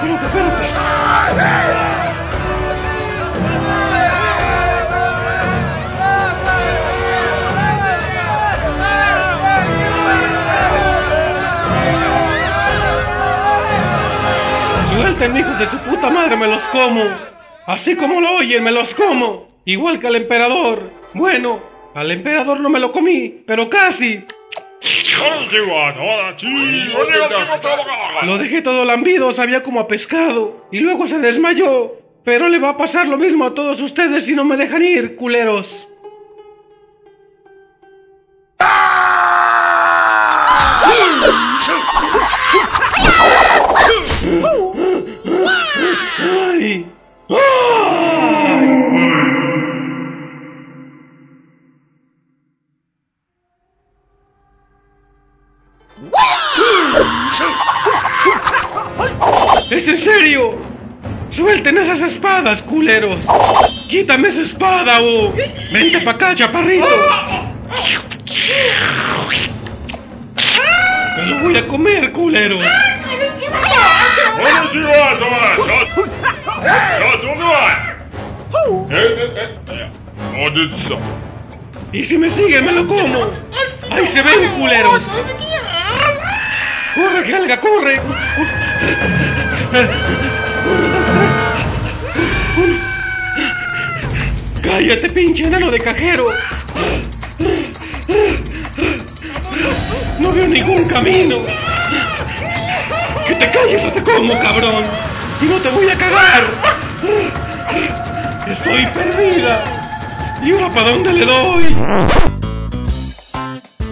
[0.00, 0.70] Espérate, espérate.
[14.90, 17.02] Suelten, hijos de su puta madre, me los como.
[17.66, 19.49] Así como lo oyen, me los como.
[19.70, 20.82] Igual que al emperador.
[21.14, 21.60] Bueno,
[21.94, 24.24] al emperador no me lo comí, pero casi.
[28.24, 30.66] Lo dejé todo lambido, sabía como a pescado.
[30.72, 31.92] Y luego se desmayó.
[32.24, 35.14] Pero le va a pasar lo mismo a todos ustedes si no me dejan ir,
[35.14, 35.86] culeros.
[59.70, 60.58] ¡Es en serio!
[61.30, 63.24] ¡Suelten esas espadas, culeros!
[63.88, 65.32] ¡Quítame esa espada, oh!
[65.72, 66.88] ¡Vente pa' acá, chaparrito!
[71.16, 72.66] ¡Me lo voy a comer, culeros!
[81.92, 83.30] Y si me siguen, me lo como.
[83.88, 85.04] ¡Ahí se ven, culeros!
[86.96, 88.00] ¡Corre, Helga, corre!
[94.62, 96.30] ¡Cállate, pinche enano de cajero!
[100.18, 101.36] No veo ningún camino.
[103.26, 104.84] ¡Que te calles o te como, cabrón!
[105.40, 106.44] ¡Y no te voy a cagar!
[108.46, 109.64] ¡Estoy perdida!
[110.42, 111.76] ¿Y ahora para dónde le doy?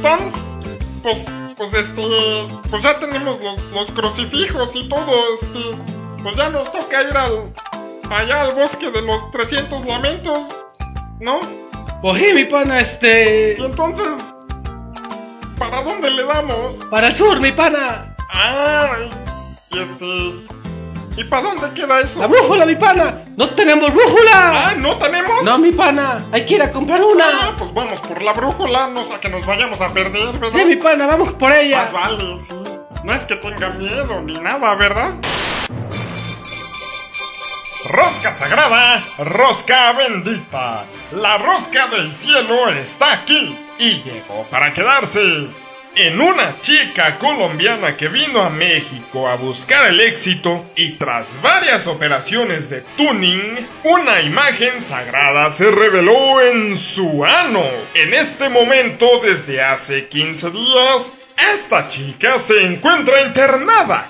[0.03, 0.35] Vamos,
[1.03, 1.25] pues,
[1.59, 2.03] pues este,
[2.71, 5.77] pues ya tenemos los, los crucifijos y todo, este,
[6.23, 7.53] pues ya nos toca ir al,
[8.11, 10.39] allá al bosque de los 300 lamentos,
[11.21, 11.41] ¿no?
[12.01, 13.57] Pues mi pana, este...
[13.59, 14.07] Y entonces,
[15.59, 16.77] ¿para dónde le damos?
[16.87, 18.15] Para el sur, mi pana.
[18.29, 19.11] Ay,
[19.71, 20.33] y este,
[21.17, 22.21] ¿y para dónde queda eso?
[22.21, 23.23] ¡La brújula, mi pana!
[23.37, 24.69] ¡No tenemos brújula!
[24.69, 25.45] Ah, ¿no tenemos?
[25.45, 27.25] No, mi pana, hay que ir a comprar una.
[27.43, 30.59] Ah, pues vamos por la brújula, no sea que nos vayamos a perder, ¿verdad?
[30.59, 31.85] Sí, mi pana, vamos por ella.
[31.85, 32.55] Más vale, sí.
[33.05, 35.15] No es que tenga miedo ni nada, ¿verdad?
[37.89, 40.85] Rosca sagrada, rosca bendita.
[41.13, 45.49] La rosca del cielo está aquí y llegó para quedarse.
[46.01, 51.89] En una chica colombiana que vino a México a buscar el éxito y tras varias
[51.89, 57.65] operaciones de tuning, una imagen sagrada se reveló en su ano.
[57.95, 61.13] En este momento, desde hace 15 días,
[61.53, 64.09] esta chica se encuentra internada.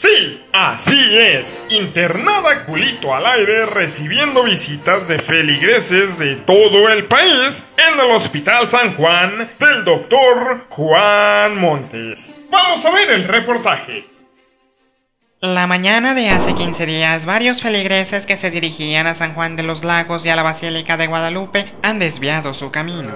[0.00, 7.66] Sí, así es, internada culito al aire recibiendo visitas de feligreses de todo el país
[7.78, 12.36] en el Hospital San Juan del doctor Juan Montes.
[12.50, 14.04] Vamos a ver el reportaje.
[15.40, 19.62] La mañana de hace 15 días, varios feligreses que se dirigían a San Juan de
[19.62, 23.14] los Lagos y a la Basílica de Guadalupe han desviado su camino.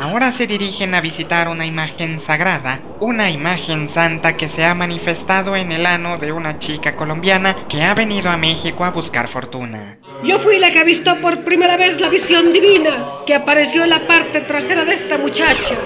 [0.00, 5.56] Ahora se dirigen a visitar una imagen sagrada, una imagen santa que se ha manifestado
[5.56, 9.98] en el ano de una chica colombiana que ha venido a México a buscar fortuna.
[10.24, 12.90] Yo fui la que avistó por primera vez la visión divina
[13.26, 15.76] que apareció en la parte trasera de esta muchacha.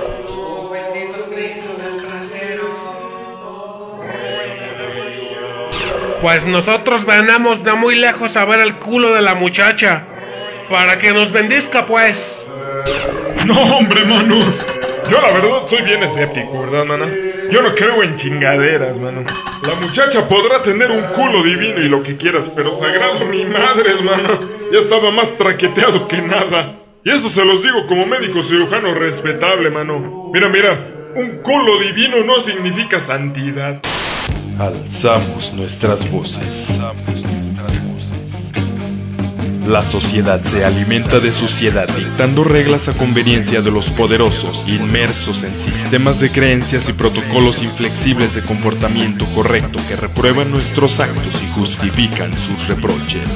[6.23, 10.05] Pues nosotros venamos de muy lejos a ver el culo de la muchacha.
[10.71, 12.47] Para que nos bendizca, pues.
[13.47, 14.67] No, hombre, manos.
[15.11, 17.07] Yo la verdad soy bien escéptico, ¿verdad, mana?
[17.51, 19.23] Yo no creo en chingaderas, mano.
[19.63, 23.93] La muchacha podrá tener un culo divino y lo que quieras, pero sagrado mi madre,
[23.99, 24.41] hermano.
[24.73, 26.77] Ya estaba más traqueteado que nada.
[27.05, 30.31] Y eso se los digo como médico cirujano respetable, mano.
[30.33, 33.81] Mira, mira, un culo divino no significa santidad.
[34.59, 36.71] Alzamos nuestras voces.
[36.71, 37.34] Alzamos nuestras voces.
[39.67, 45.57] La sociedad se alimenta de suciedad dictando reglas a conveniencia de los poderosos, inmersos en
[45.57, 52.39] sistemas de creencias y protocolos inflexibles de comportamiento correcto que reprueban nuestros actos y justifican
[52.39, 53.27] sus reproches.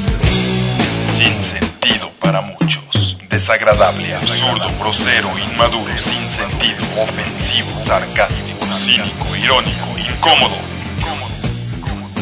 [1.17, 3.17] Sin sentido para muchos.
[3.31, 10.78] Desagradable, absurdo, grosero, inmaduro, sin sentido, ofensivo, sarcástico, cínico, irónico, incómodo.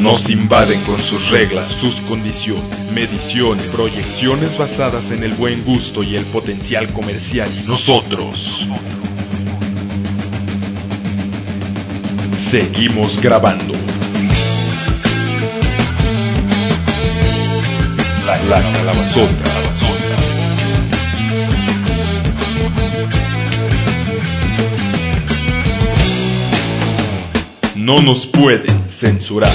[0.00, 6.16] Nos invaden con sus reglas, sus condiciones, mediciones, proyecciones basadas en el buen gusto y
[6.16, 8.66] el potencial comercial y nosotros.
[12.36, 13.72] Seguimos grabando.
[18.26, 19.56] La, la calabazota.
[27.74, 29.52] No nos pueden censurar.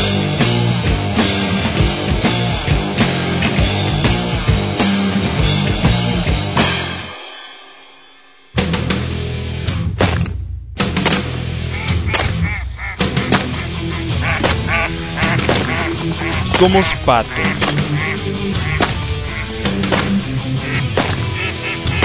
[16.59, 17.31] Somos patos.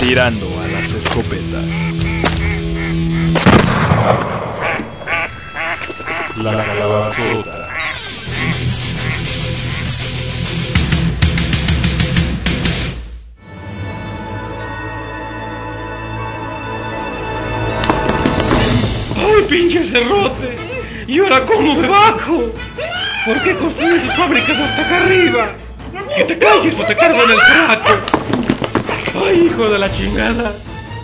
[0.01, 1.64] Tirando a las escopetas.
[6.37, 6.53] La
[7.11, 7.66] calabazota.
[19.48, 20.57] pinche cerrote!
[21.07, 22.52] ¿Y ahora cómo me bajo?
[23.24, 25.52] ¿Por qué construyen sus fábricas hasta acá arriba?
[26.16, 27.92] ¡Que te calles o te cargo en el saco!
[29.24, 30.52] ¡Ay, hijo de la chingada!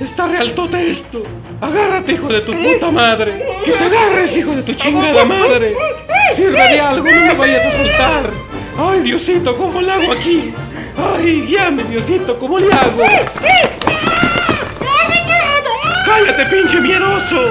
[0.00, 1.22] Está realtote esto.
[1.61, 3.51] Agárrate, hijo de tu puta madre.
[3.65, 5.75] Que te agarres, hijo de tu chingada madre.
[6.35, 8.31] Sirve de algo, no me vayas a soltar.
[8.79, 10.53] Ay, Diosito, ¿cómo le hago aquí?
[10.97, 13.03] Ay, guíame, Diosito, ¿cómo le hago?
[16.07, 17.43] ¡Cállate, pinche miedoso!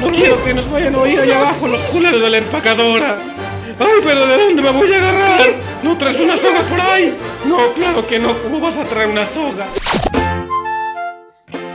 [0.00, 3.16] No quiero que nos vayan a oír allá abajo los culeros de la empacadora.
[3.78, 5.54] ¡Ay, pero ¿de dónde me voy a agarrar?
[5.82, 7.14] ¿No traes una soga por ahí?
[7.46, 8.34] No, claro que no.
[8.42, 9.66] ¿Cómo vas a traer una soga?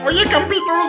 [0.05, 0.87] Oye, Campitos,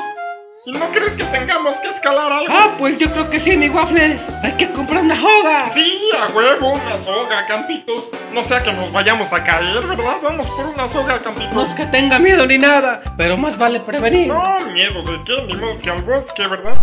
[0.67, 2.53] ¿y no crees que tengamos que escalar algo?
[2.53, 4.19] Ah, pues yo creo que sí, mi waffle.
[4.43, 5.69] Hay que comprar una soga.
[5.69, 8.09] Sí, a huevo, una soga, Campitos.
[8.35, 10.17] No sea que nos vayamos a caer, ¿verdad?
[10.23, 11.55] Vamos por una soga, Campitos.
[11.55, 14.27] No es que tenga miedo ni nada, pero más vale prevenir.
[14.27, 14.43] No,
[14.73, 16.77] miedo de qué, ni modo que al bosque, ¿verdad?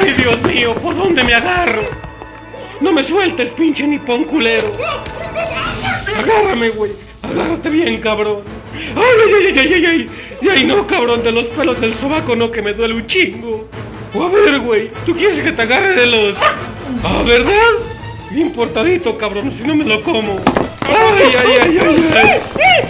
[0.00, 1.82] Ay, Dios mío, ¿por dónde me agarro?
[2.80, 4.68] No me sueltes, pinche nipón culero.
[6.18, 6.92] Agárrame, güey.
[7.22, 8.40] Agárrate bien, cabrón.
[8.74, 10.10] Ay, ay, ay, ay, ay, ay.
[10.50, 13.68] Ay, no, cabrón, de los pelos del sobaco no, que me duele un chingo.
[14.14, 16.36] O a ver, güey, ¿tú quieres que te agarre de los...
[17.04, 17.52] Ah, ¿verdad?
[18.30, 20.40] Bien portadito, cabrón, si no me lo como.
[20.80, 22.40] Ay, ay, ay, ay, ay.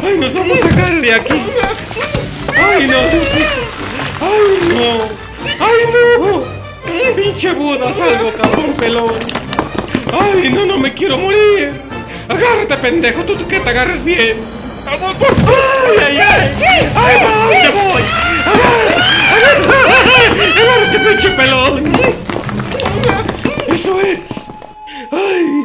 [0.04, 1.34] Ay, nos vamos a sacar de aquí.
[2.54, 2.98] Ay, no.
[4.20, 5.02] Ay, no.
[5.58, 5.78] Ay,
[6.20, 6.58] no.
[7.16, 9.14] Pinche Buda, salgo, cabrón pelón.
[10.12, 11.87] Ay, no, no me quiero morir.
[12.28, 14.36] Agárrate, pendejo, tú, que te agarres bien.
[14.86, 16.50] Ay, ay, ay.
[16.94, 18.02] Ay, ¿para dónde voy?
[19.32, 21.92] Agárrate, agárrate, pinche pelón.
[23.68, 24.46] Eso es.
[25.10, 25.64] Ay.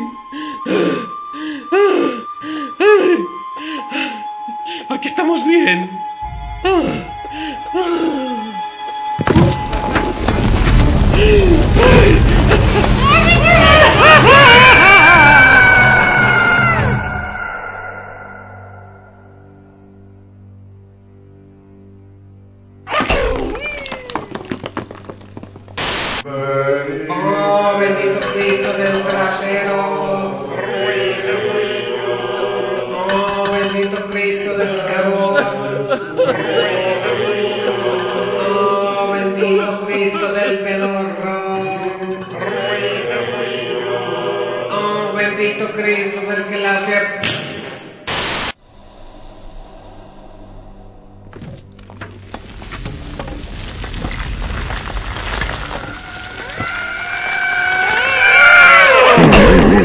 [4.89, 5.89] Aquí estamos bien.
[6.63, 6.83] Oh,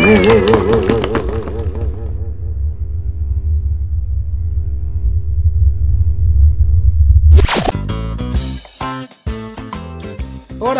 [0.09, 0.16] Ahora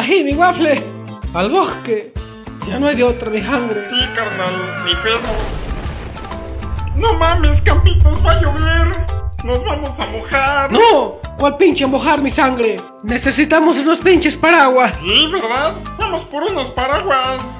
[0.03, 0.83] sí, mi waffle.
[1.35, 2.14] Al bosque.
[2.66, 3.87] Ya no hay de otra, mi sangre.
[3.87, 4.55] Sí, carnal,
[4.87, 5.18] mi pedo.
[6.97, 8.97] No mames, Campitos, va a llover.
[9.45, 10.72] Nos vamos a mojar.
[10.72, 11.18] ¡No!
[11.39, 12.81] ¿Cuál pinche mojar mi sangre?
[13.03, 14.97] Necesitamos unos pinches paraguas.
[14.97, 15.74] Sí, ¿verdad?
[15.99, 17.58] Vamos por unos paraguas.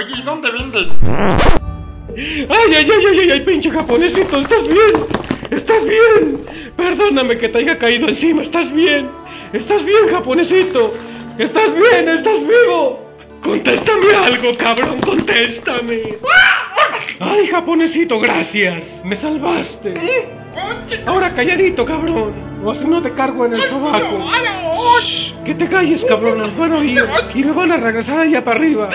[0.00, 0.88] Oye, ¿y dónde venden?
[1.06, 4.40] ¡Ay, ay, ay, ay, ay, ay, pinche japonesito!
[4.40, 5.06] ¿Estás bien?
[5.50, 6.46] ¿Estás bien?
[6.74, 8.40] Perdóname que te haya caído encima.
[8.40, 9.10] ¿Estás bien?
[9.52, 10.94] ¿Estás bien, japonesito?
[11.36, 12.08] ¿Estás bien?
[12.08, 13.10] ¿Estás vivo?
[13.42, 16.16] Contéstame algo, cabrón, contéstame.
[17.22, 19.02] Ay, japonesito, gracias.
[19.04, 19.94] Me salvaste.
[21.06, 22.32] Ahora calladito, cabrón.
[22.64, 24.24] O si no te cargo en el sobaco.
[25.02, 26.38] Shh, que te calles, cabrón.
[26.38, 27.04] Nos van a oír.
[27.34, 28.88] Y me van a regresar allá para arriba.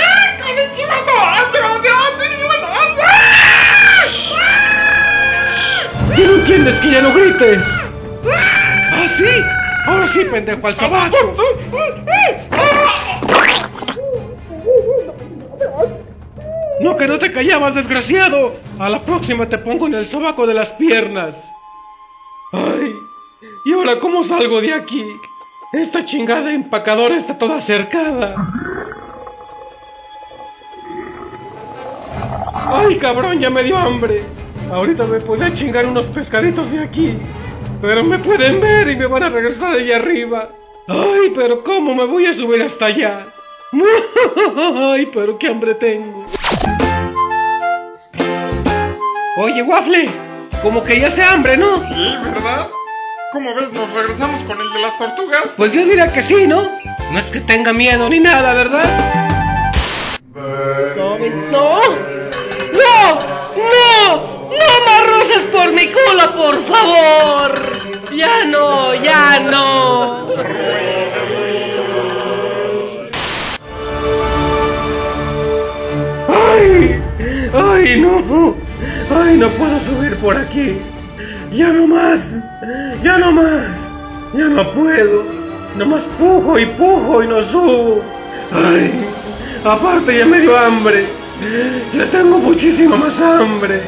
[6.15, 7.65] ¿Qué no entiendes que ya no grites?
[8.91, 9.26] ¿Ah, sí?
[9.86, 11.36] Ahora sí, pendejo, al sobaco.
[16.80, 18.53] No, que no te callabas, desgraciado.
[18.80, 21.51] A la próxima te pongo en el sobaco de las piernas.
[22.51, 22.93] Ay,
[23.65, 25.05] ¿y ahora cómo salgo de aquí?
[25.73, 28.36] Esta chingada empacadora está toda cercada.
[32.53, 34.23] Ay, cabrón, ya me dio hambre.
[34.71, 37.17] Ahorita me puede chingar unos pescaditos de aquí.
[37.82, 40.49] Pero me pueden ver y me van a regresar allá arriba.
[40.88, 43.28] Ay, pero ¿cómo me voy a subir hasta allá?
[44.76, 46.26] Ay, pero qué hambre tengo.
[49.38, 50.10] Oye, Waffle,
[50.64, 51.84] como que ya se hambre, ¿no?
[51.84, 52.70] Sí, ¿verdad?
[53.34, 53.70] ¿Cómo ves?
[53.74, 55.56] ¿Nos regresamos con el de las tortugas?
[55.58, 56.62] Pues yo diría que sí, ¿no?
[57.12, 58.86] No es que tenga miedo ni nada, ¿verdad?
[60.34, 61.80] No, no, no,
[62.72, 63.20] no,
[63.58, 64.46] no,
[64.86, 68.16] Marros pases por mi culo, por favor.
[68.16, 70.28] Ya no, ya no.
[76.30, 77.02] ¡Ay!
[77.54, 78.64] ¡Ay, no!
[79.10, 80.78] ¡Ay, no puedo subir por aquí!
[81.53, 82.39] ¡Ya no más!
[83.03, 83.91] ¡Ya no más!
[84.34, 85.24] ¡Ya no puedo!
[85.78, 88.01] Nomás pujo y pujo y no subo.
[88.51, 88.91] ¡Ay!
[89.64, 91.08] Aparte ya me dio hambre.
[91.93, 93.82] Ya tengo muchísima más hambre.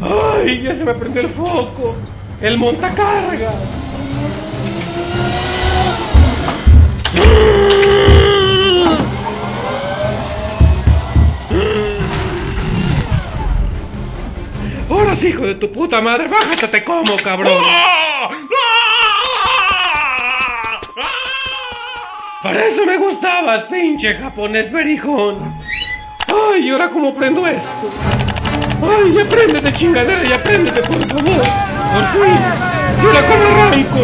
[0.00, 0.62] ¡Ay!
[0.62, 1.96] Ya se me prendió el foco.
[2.40, 3.90] El montacargas.
[15.10, 17.60] Hijo de tu puta madre, bájate, te como, cabrón.
[22.42, 25.38] Para eso me gustabas, pinche japonés berijón.
[26.28, 27.90] Ay, ¿y ahora cómo prendo esto?
[28.82, 31.24] Ay, ya préndete, chingadera, ya préndete, por favor.
[31.24, 32.38] Por fin.
[33.02, 34.00] ¿Y ahora cómo arranco?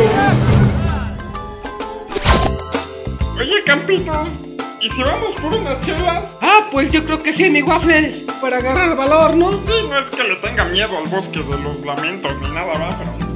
[3.38, 4.42] Oye, Campitos,
[4.84, 6.34] ¿y si vamos por unas chelas?
[6.42, 8.24] Ah, pues yo creo que sí, mi waffles.
[8.40, 9.50] Para agarrar valor, ¿no?
[9.52, 12.98] Sí, no es que le tenga miedo al bosque de los lamentos ni nada, va,
[12.98, 13.34] pero...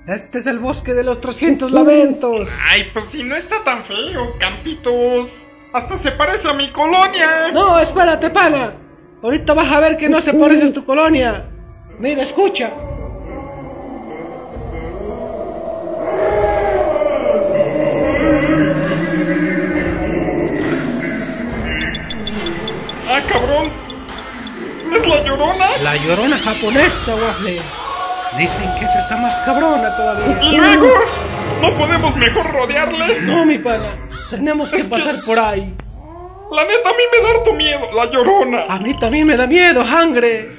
[0.07, 2.59] Este es el bosque de los 300 lamentos.
[2.69, 5.47] Ay, pues si no está tan feo, Campitos.
[5.73, 7.53] Hasta se parece a mi colonia.
[7.53, 8.75] No, espérate, pana.
[9.23, 11.47] Ahorita vas a ver que no se parece a tu colonia.
[11.99, 12.71] Mira, escucha.
[23.09, 23.73] Ah, cabrón.
[24.95, 25.67] ¿Es la llorona?
[25.83, 27.86] La llorona japonesa, waffle.
[28.39, 30.39] Dicen que esa está más cabrona todavía.
[30.43, 30.89] ¿Y luego?
[31.63, 33.21] ¿No podemos mejor rodearle?
[33.23, 33.85] No, mi pana.
[34.31, 35.75] Tenemos que pasar por ahí.
[36.53, 38.65] La neta, a mí me da harto miedo, la llorona.
[38.69, 40.51] A mí también me da miedo, Hangre.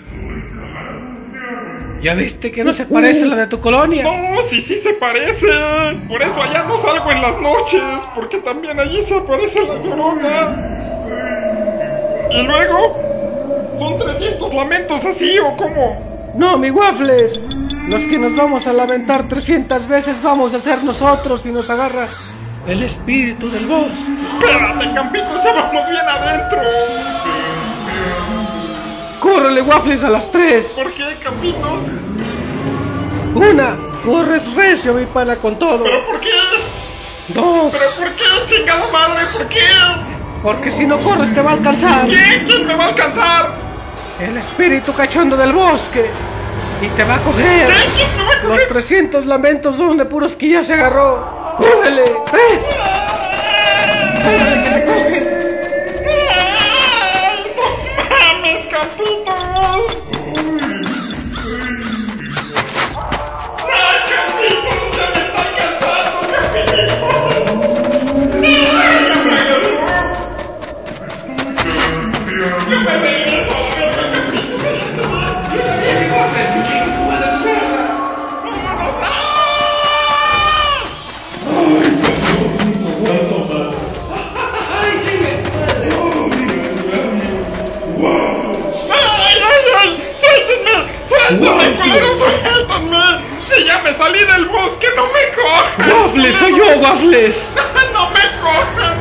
[2.01, 4.03] ¿Ya viste que no se parece a la de tu colonia?
[4.03, 5.47] No, sí, sí se parece.
[6.07, 7.81] Por eso allá no salgo en las noches,
[8.13, 10.77] porque también allí se aparece la llorona.
[12.31, 12.99] Y luego,
[13.77, 16.31] ¿son 300 lamentos así o cómo?
[16.35, 17.41] No, mi waffles.
[17.87, 22.05] Los que nos vamos a lamentar 300 veces vamos a ser nosotros y nos agarra
[22.67, 24.11] el espíritu del bosque.
[24.39, 26.61] Espérate, Campitos, ya vamos bien adentro.
[29.21, 30.65] ¡Córrele, waffles, a las 3!
[30.75, 31.81] ¿Por qué, Campitos?
[33.33, 33.75] Una,
[34.05, 35.83] corres recio, mi pana, con todo.
[35.83, 36.29] ¿Pero por qué?
[37.29, 39.23] Dos, ¿Pero por qué, chingada madre?
[39.37, 39.65] ¿Por qué?
[40.43, 42.45] porque si no corres te va a alcanzar ¿Quién?
[42.45, 43.51] ¿Quién me va a alcanzar?
[44.19, 46.05] el espíritu cachondo del bosque.
[46.81, 47.69] Y te va a coger.
[48.43, 51.55] Los 300 lamentos donde puros que ya se agarró.
[51.57, 52.15] ¡Córrele!
[52.31, 52.65] ¡Tres!
[91.27, 93.19] ¡Suéltenme!
[93.47, 96.03] ¡Si ya me salí del bosque, no me cojan!
[96.03, 97.53] ¡Waffles, soy yo, Waffles!
[97.93, 98.95] ¡No me cojan!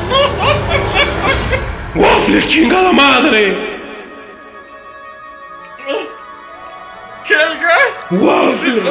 [1.95, 3.77] ¡Waffles, chingada madre!
[7.29, 7.79] ¿Helga?
[8.11, 8.85] ¡Waffles!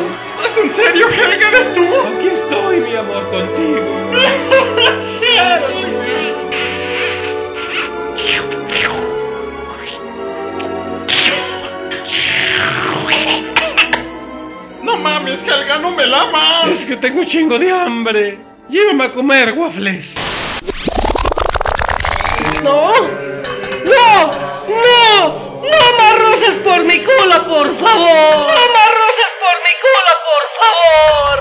[0.45, 1.47] ¿Es en serio, Helga?
[1.49, 1.83] ¿Eres tú?
[1.83, 3.95] Aquí estoy, mi amor, contigo.
[15.05, 16.67] Mames, Helga, no me la amas.
[16.69, 18.39] Es que tengo un chingo de hambre.
[18.69, 20.15] Llévame a comer waffles.
[22.63, 22.91] ¡No!
[23.91, 24.27] ¡No!
[24.67, 25.61] ¡No!
[25.61, 28.35] ¡No me arroces por mi culo, por favor!
[28.57, 31.39] ¡No me arroces por mi culo, por favor!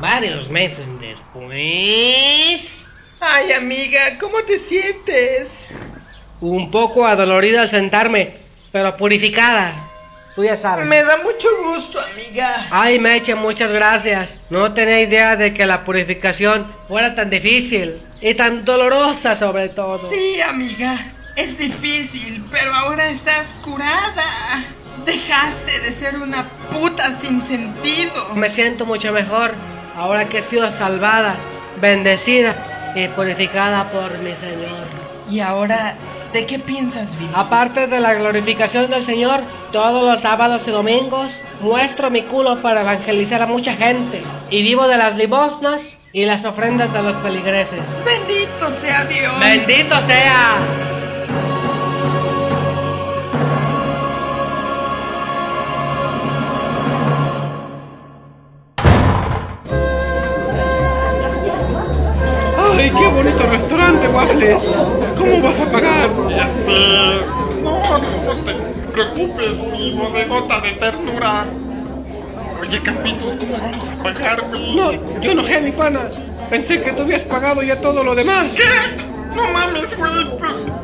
[0.00, 2.88] Varios meses después...
[3.18, 5.66] Ay, amiga, ¿cómo te sientes?
[6.46, 8.34] Un poco adolorida al sentarme,
[8.70, 9.88] pero purificada.
[10.36, 10.86] Tú ya sabes.
[10.86, 12.68] Me da mucho gusto, amiga.
[12.70, 14.38] Ay, Meche, muchas gracias.
[14.50, 20.08] No tenía idea de que la purificación fuera tan difícil y tan dolorosa sobre todo.
[20.08, 24.64] Sí, amiga, es difícil, pero ahora estás curada.
[25.04, 28.34] Dejaste de ser una puta sin sentido.
[28.34, 29.52] Me siento mucho mejor
[29.96, 31.36] ahora que he sido salvada,
[31.80, 34.86] bendecida y purificada por mi Señor.
[35.30, 35.96] ¿Y ahora
[36.32, 37.34] de qué piensas vivir?
[37.34, 39.40] Aparte de la glorificación del Señor,
[39.72, 44.88] todos los sábados y domingos muestro mi culo para evangelizar a mucha gente y vivo
[44.88, 48.02] de las limosnas y las ofrendas de los feligreses.
[48.04, 49.38] Bendito sea Dios.
[49.40, 50.95] Bendito sea.
[62.86, 64.62] ¡Ay, qué bonito restaurante, waffles!
[65.18, 66.08] ¿Cómo vas a pagar?
[66.30, 67.60] Este.
[67.60, 68.00] No, no
[68.44, 71.44] te preocupes, mi bodenota de ternura.
[72.60, 74.76] Oye, Campitos, ¿cómo vamos a pagar, güey?
[74.76, 76.08] No, yo no mi pana.
[76.48, 78.54] Pensé que tú habías pagado ya todo lo demás.
[78.54, 79.34] ¿Qué?
[79.34, 80.26] No mames, güey.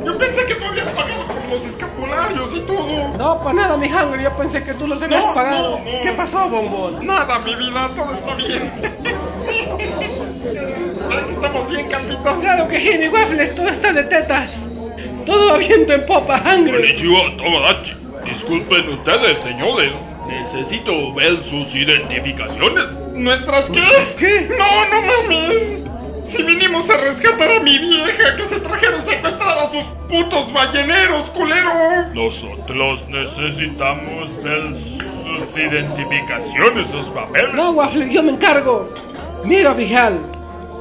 [0.04, 3.08] Yo pensé que tú habías pagado por los escapularios y todo.
[3.16, 4.24] No, para nada, mi hungry.
[4.24, 5.78] Yo pensé que tú los habías No, pagado.
[5.78, 6.02] no, no.
[6.02, 7.06] ¿Qué pasó, bombón?
[7.06, 8.72] Nada, mi vida, todo está bien.
[10.44, 12.38] Estamos bien, Campitos.
[12.40, 14.68] Claro que mi waffles, todo está de tetas.
[15.24, 16.72] Todo viento en popa, hungry.
[16.72, 17.94] Konnichiwa, Tomodachi.
[18.24, 19.92] Disculpen ustedes, señores.
[20.26, 22.84] Necesito ver sus identificaciones.
[23.12, 23.80] ¿Nuestras qué?
[23.80, 24.48] ¿Nuestras qué?
[24.58, 25.72] No, no mames.
[26.26, 31.30] Si vinimos a rescatar a mi vieja que se trajeron secuestrada a sus putos balleneros,
[31.30, 31.70] culero.
[32.14, 37.54] Nosotros necesitamos ver sus identificaciones, sus papeles.
[37.54, 38.88] No, waffles, yo me encargo.
[39.44, 40.20] Mira, Vijal.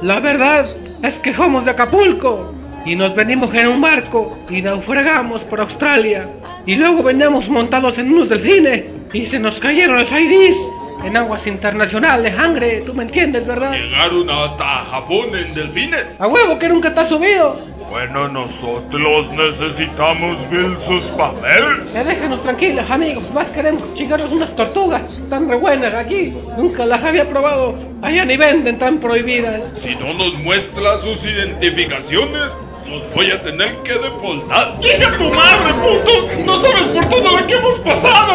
[0.02, 0.66] La verdad
[1.02, 2.54] es que somos de Acapulco.
[2.84, 6.28] Y nos venimos en un barco y naufragamos por Australia.
[6.66, 10.58] Y luego veníamos montados en unos delfines y se nos cayeron los IDs
[11.04, 13.72] en aguas internacionales, Angre, tú me entiendes, ¿verdad?
[13.72, 16.06] Llegaron hasta Japón en delfines.
[16.18, 17.60] A huevo que nunca te has subido.
[17.92, 21.92] Bueno, nosotros necesitamos ver sus papeles.
[21.92, 23.30] Ya déjanos tranquilos, amigos.
[23.34, 26.32] Más queremos chingarnos unas tortugas tan re buenas aquí.
[26.56, 27.74] Nunca las había probado.
[28.00, 29.70] Allá ni venden tan prohibidas.
[29.76, 32.50] Si no nos muestra sus identificaciones,
[32.88, 34.78] nos voy a tener que deportar.
[34.80, 36.44] ¡Llega tu madre, puto!
[36.46, 38.31] No sabes por todo lo que hemos pasado,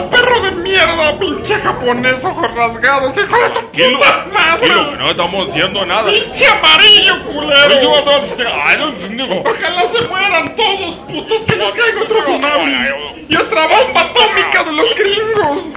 [1.79, 4.67] japonés, ojos rasgados, hijo de tu Tranquilo, puta madre.
[4.67, 6.11] que no estamos haciendo nada.
[6.11, 7.81] ¡Pinche amarillo, culero!
[7.81, 8.23] Yo voy a dar-
[8.65, 8.77] Ay,
[9.09, 9.41] no, no.
[9.41, 12.73] Ojalá se mueran todos, putos, que nos caiga otro tsunami.
[13.29, 15.71] Y otra bomba atómica de los gringos.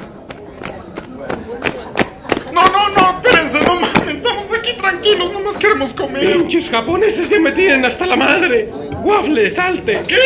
[2.52, 6.36] No, no, no, espérense, no mames, estamos aquí tranquilos, no nos queremos comer.
[6.38, 8.68] Pinches japoneses ya me tienen hasta la madre.
[9.04, 10.02] Waffle, salte.
[10.08, 10.16] ¿Qué?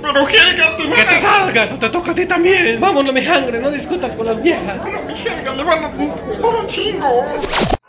[0.00, 2.80] Pero Helga, te Que te salgas o te toca a ti también.
[2.80, 4.80] Vámonos, mi sangre, no discutas con las viejas.
[4.82, 6.40] Pero mi Helga, le van a...
[6.40, 7.24] Son un chingo.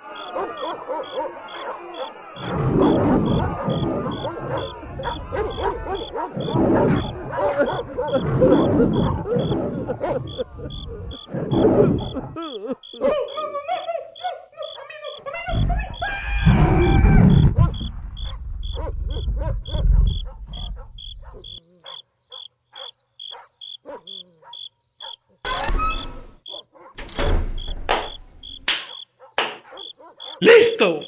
[30.41, 30.99] ¡Listo!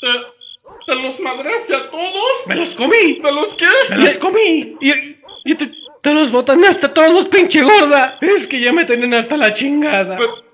[0.00, 0.08] ¿Te,
[0.86, 2.46] te los madreaste a todos?
[2.46, 3.20] ¡Me los comí!
[3.22, 3.66] ¿De los qué?
[3.90, 4.76] ¡Me los comí!
[4.80, 4.92] Y,
[5.44, 5.70] y te,
[6.02, 8.18] te los botan hasta todos, pinche gorda.
[8.20, 10.16] Es que ya me tienen hasta la chingada.
[10.18, 10.50] Pero-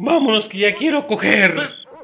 [0.00, 1.54] Vámonos, que ya quiero coger.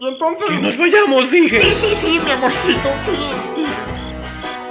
[0.01, 0.47] Y entonces...
[0.49, 1.61] Que nos vayamos, dije.
[1.61, 3.13] Sí, sí, sí, mi amorcito, sí,
[3.57, 3.67] sí.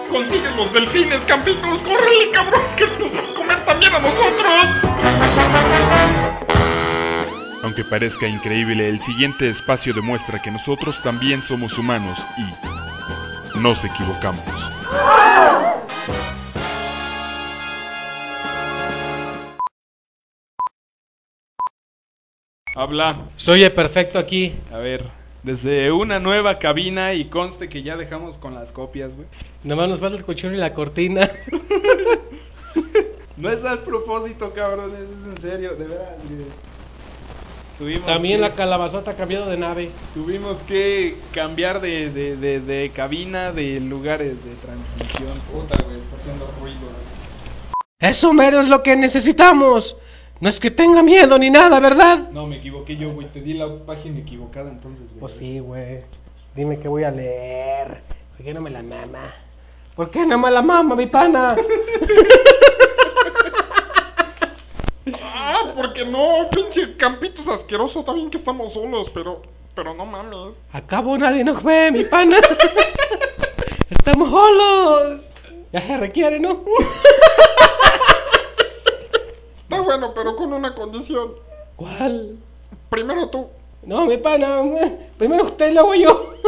[0.10, 4.54] Consigue los delfines, campitos, córrele, cabrón, que nos va a comer también a nosotros.
[7.64, 14.44] Aunque parezca increíble, el siguiente espacio demuestra que nosotros también somos humanos y nos equivocamos.
[22.76, 23.28] Habla.
[23.38, 24.56] Soy el perfecto aquí.
[24.72, 25.06] A ver,
[25.44, 29.28] desde una nueva cabina y conste que ya dejamos con las copias, güey.
[29.64, 31.32] Nomás nos falta el cochero y la cortina.
[33.36, 36.18] No es al propósito, cabrón, eso es en serio, de verdad.
[36.30, 36.46] güey.
[37.78, 39.90] Tuvimos También que- la calabazota ha cambiado de nave.
[40.14, 45.32] Tuvimos que cambiar de, de, de, de cabina, de lugares de transmisión.
[45.52, 46.78] Puta, güey, está haciendo ruido.
[48.00, 49.98] Eso mero es lo que necesitamos.
[50.40, 52.30] No es que tenga miedo ni nada, ¿verdad?
[52.32, 55.20] No, me equivoqué yo, güey, te di la página equivocada entonces, güey.
[55.22, 56.02] Pues sí, güey.
[56.56, 58.02] Dime qué voy a leer.
[58.36, 59.34] ¿Por qué no me la mama?
[59.96, 61.56] ¿Por qué no me la mama, mi pana?
[65.22, 69.42] Ah, porque no, pinche campitos asqueroso, está bien que estamos solos, pero,
[69.76, 70.62] pero no mames.
[70.72, 72.38] Acabo nadie nos ve, mi pana.
[73.90, 75.24] Estamos solos.
[75.72, 76.64] Ya se requiere, ¿no?
[79.58, 81.34] Está bueno, pero con una condición.
[81.76, 82.38] ¿Cuál?
[82.90, 83.48] Primero tú.
[83.84, 84.62] No, mi pana.
[85.18, 86.34] Primero usted y luego yo.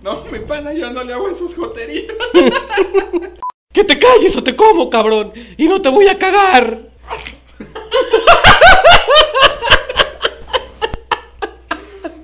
[0.00, 2.14] No, mi pana, yo no le hago esas joterías.
[3.72, 5.32] Que te calles o te como, cabrón.
[5.56, 6.88] Y no te voy a cagar.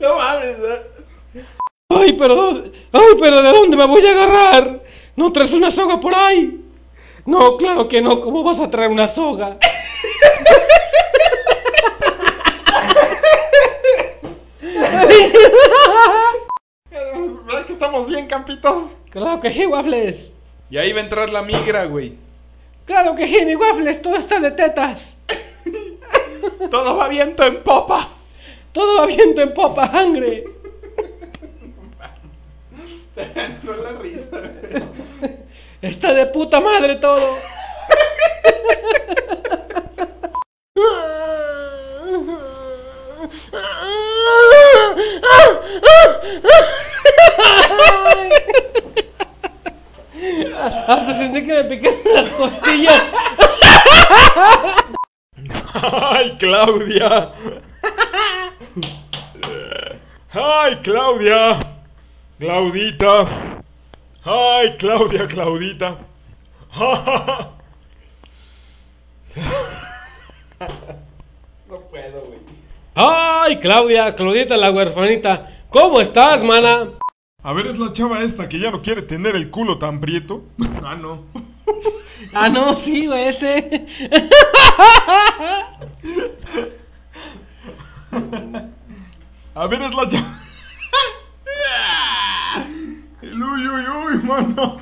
[0.04, 0.56] No mames.
[1.88, 4.82] Ay, pero ¿dónde- ay, pero ¿de dónde me voy a agarrar?
[5.16, 6.60] ¿No traes una soga por ahí?
[7.24, 8.20] No, claro que no.
[8.20, 9.56] ¿Cómo vas a traer una soga?
[16.90, 18.90] ¿Verdad que estamos bien, campitos?
[19.10, 20.32] Claro que sí, waffles.
[20.70, 22.14] Y ahí va a entrar la migra, güey.
[22.86, 24.02] Claro que sí, mi waffles.
[24.02, 25.16] Todo está de tetas.
[26.70, 28.08] Todo va viento en popa.
[28.74, 30.44] Todo va viento en popa, sangre.
[33.62, 34.42] No la risa.
[35.80, 37.38] Está de puta madre todo.
[50.88, 53.02] Hasta sentí que me picaron las costillas.
[55.74, 57.32] ¡Ay, Claudia!
[60.32, 61.60] ¡Ay, Claudia!
[62.38, 63.26] Claudita.
[64.24, 65.98] ¡Ay, Claudia, Claudita!
[71.68, 72.38] No puedo, güey.
[72.94, 75.64] Ay, Claudia, Claudita la huerfanita.
[75.70, 76.90] ¿Cómo estás, mana?
[77.42, 80.42] A ver, es la chava esta que ya no quiere tener el culo tan prieto.
[80.82, 81.24] Ah, no.
[82.32, 83.86] Ah, no, sí, güey, ese.
[89.54, 90.40] A ver, es la chava.
[93.22, 94.80] El uy, uy, uy, mano.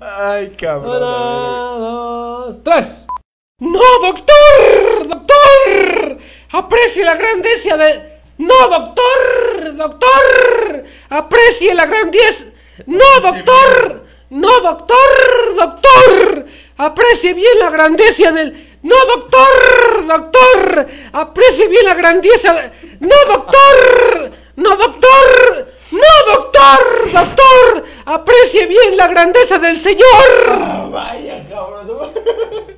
[0.00, 0.96] Ay, cabrón.
[0.96, 3.06] Una, dos, tres.
[3.58, 5.08] ¡No, doctor!
[5.08, 6.18] ¡Doctor!
[6.52, 8.20] ¡Aprecie la grandeza de.
[8.38, 9.76] ¡No, doctor!
[9.76, 10.84] ¡Doctor!
[11.10, 12.44] ¡Aprecie la grandeza!
[12.86, 14.05] ¡No, doctor!
[14.30, 14.96] ¡No, doctor!
[15.56, 16.46] ¡Doctor!
[16.78, 18.78] ¡Aprecie bien la grandeza del.
[18.82, 20.06] ¡No, doctor!
[20.06, 20.86] ¡Doctor!
[21.12, 22.72] ¡Aprecie bien la grandeza de.
[23.00, 24.32] ¡No, doctor!
[24.56, 25.72] ¡No, doctor!
[25.92, 27.12] ¡No, doctor!
[27.12, 27.84] ¡Doctor!
[28.06, 30.04] ¡Aprecie bien la grandeza del Señor!
[30.48, 30.90] ver.
[30.90, 31.86] Vaya, cabrón.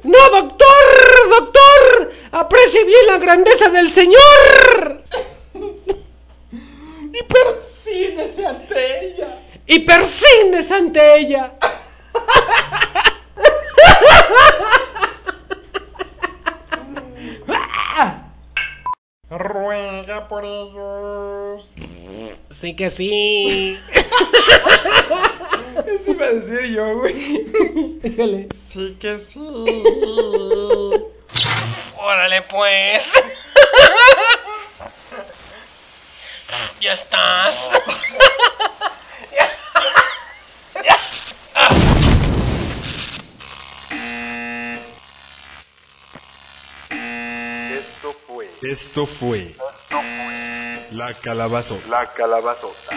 [0.03, 1.31] ¡No, doctor!
[1.31, 2.13] ¡Doctor!
[2.33, 5.03] ¡Aprecie bien la grandeza del Señor!
[7.11, 9.48] Y persínese ante ella.
[9.71, 11.53] ¡Y persígnese ante ella!
[19.29, 21.69] Ruega por ellos.
[22.59, 23.79] Sí que sí.
[25.87, 28.01] Eso iba a decir yo, güey.
[28.03, 28.49] Échale.
[28.55, 29.39] Sí que sí.
[31.99, 33.13] Órale pues.
[36.81, 37.71] ya estás.
[48.63, 51.81] Esto fue Esto fue La Calabazo.
[51.89, 52.91] La Calabazota.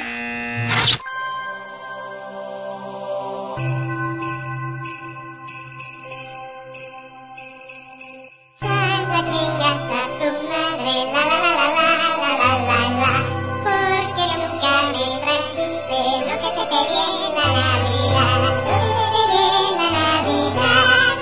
[8.61, 13.13] La chingas a tu madre, la la la la la la la la
[13.61, 19.45] Porque nunca me trajiste lo que te pedí en la Navidad Lo que te pedí
[19.61, 21.13] en la Navidad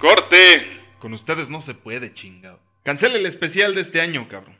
[0.00, 0.71] ¡Corte!
[1.02, 2.60] Con ustedes no se puede, chingado.
[2.84, 4.54] Cancele el especial de este año, cabrón.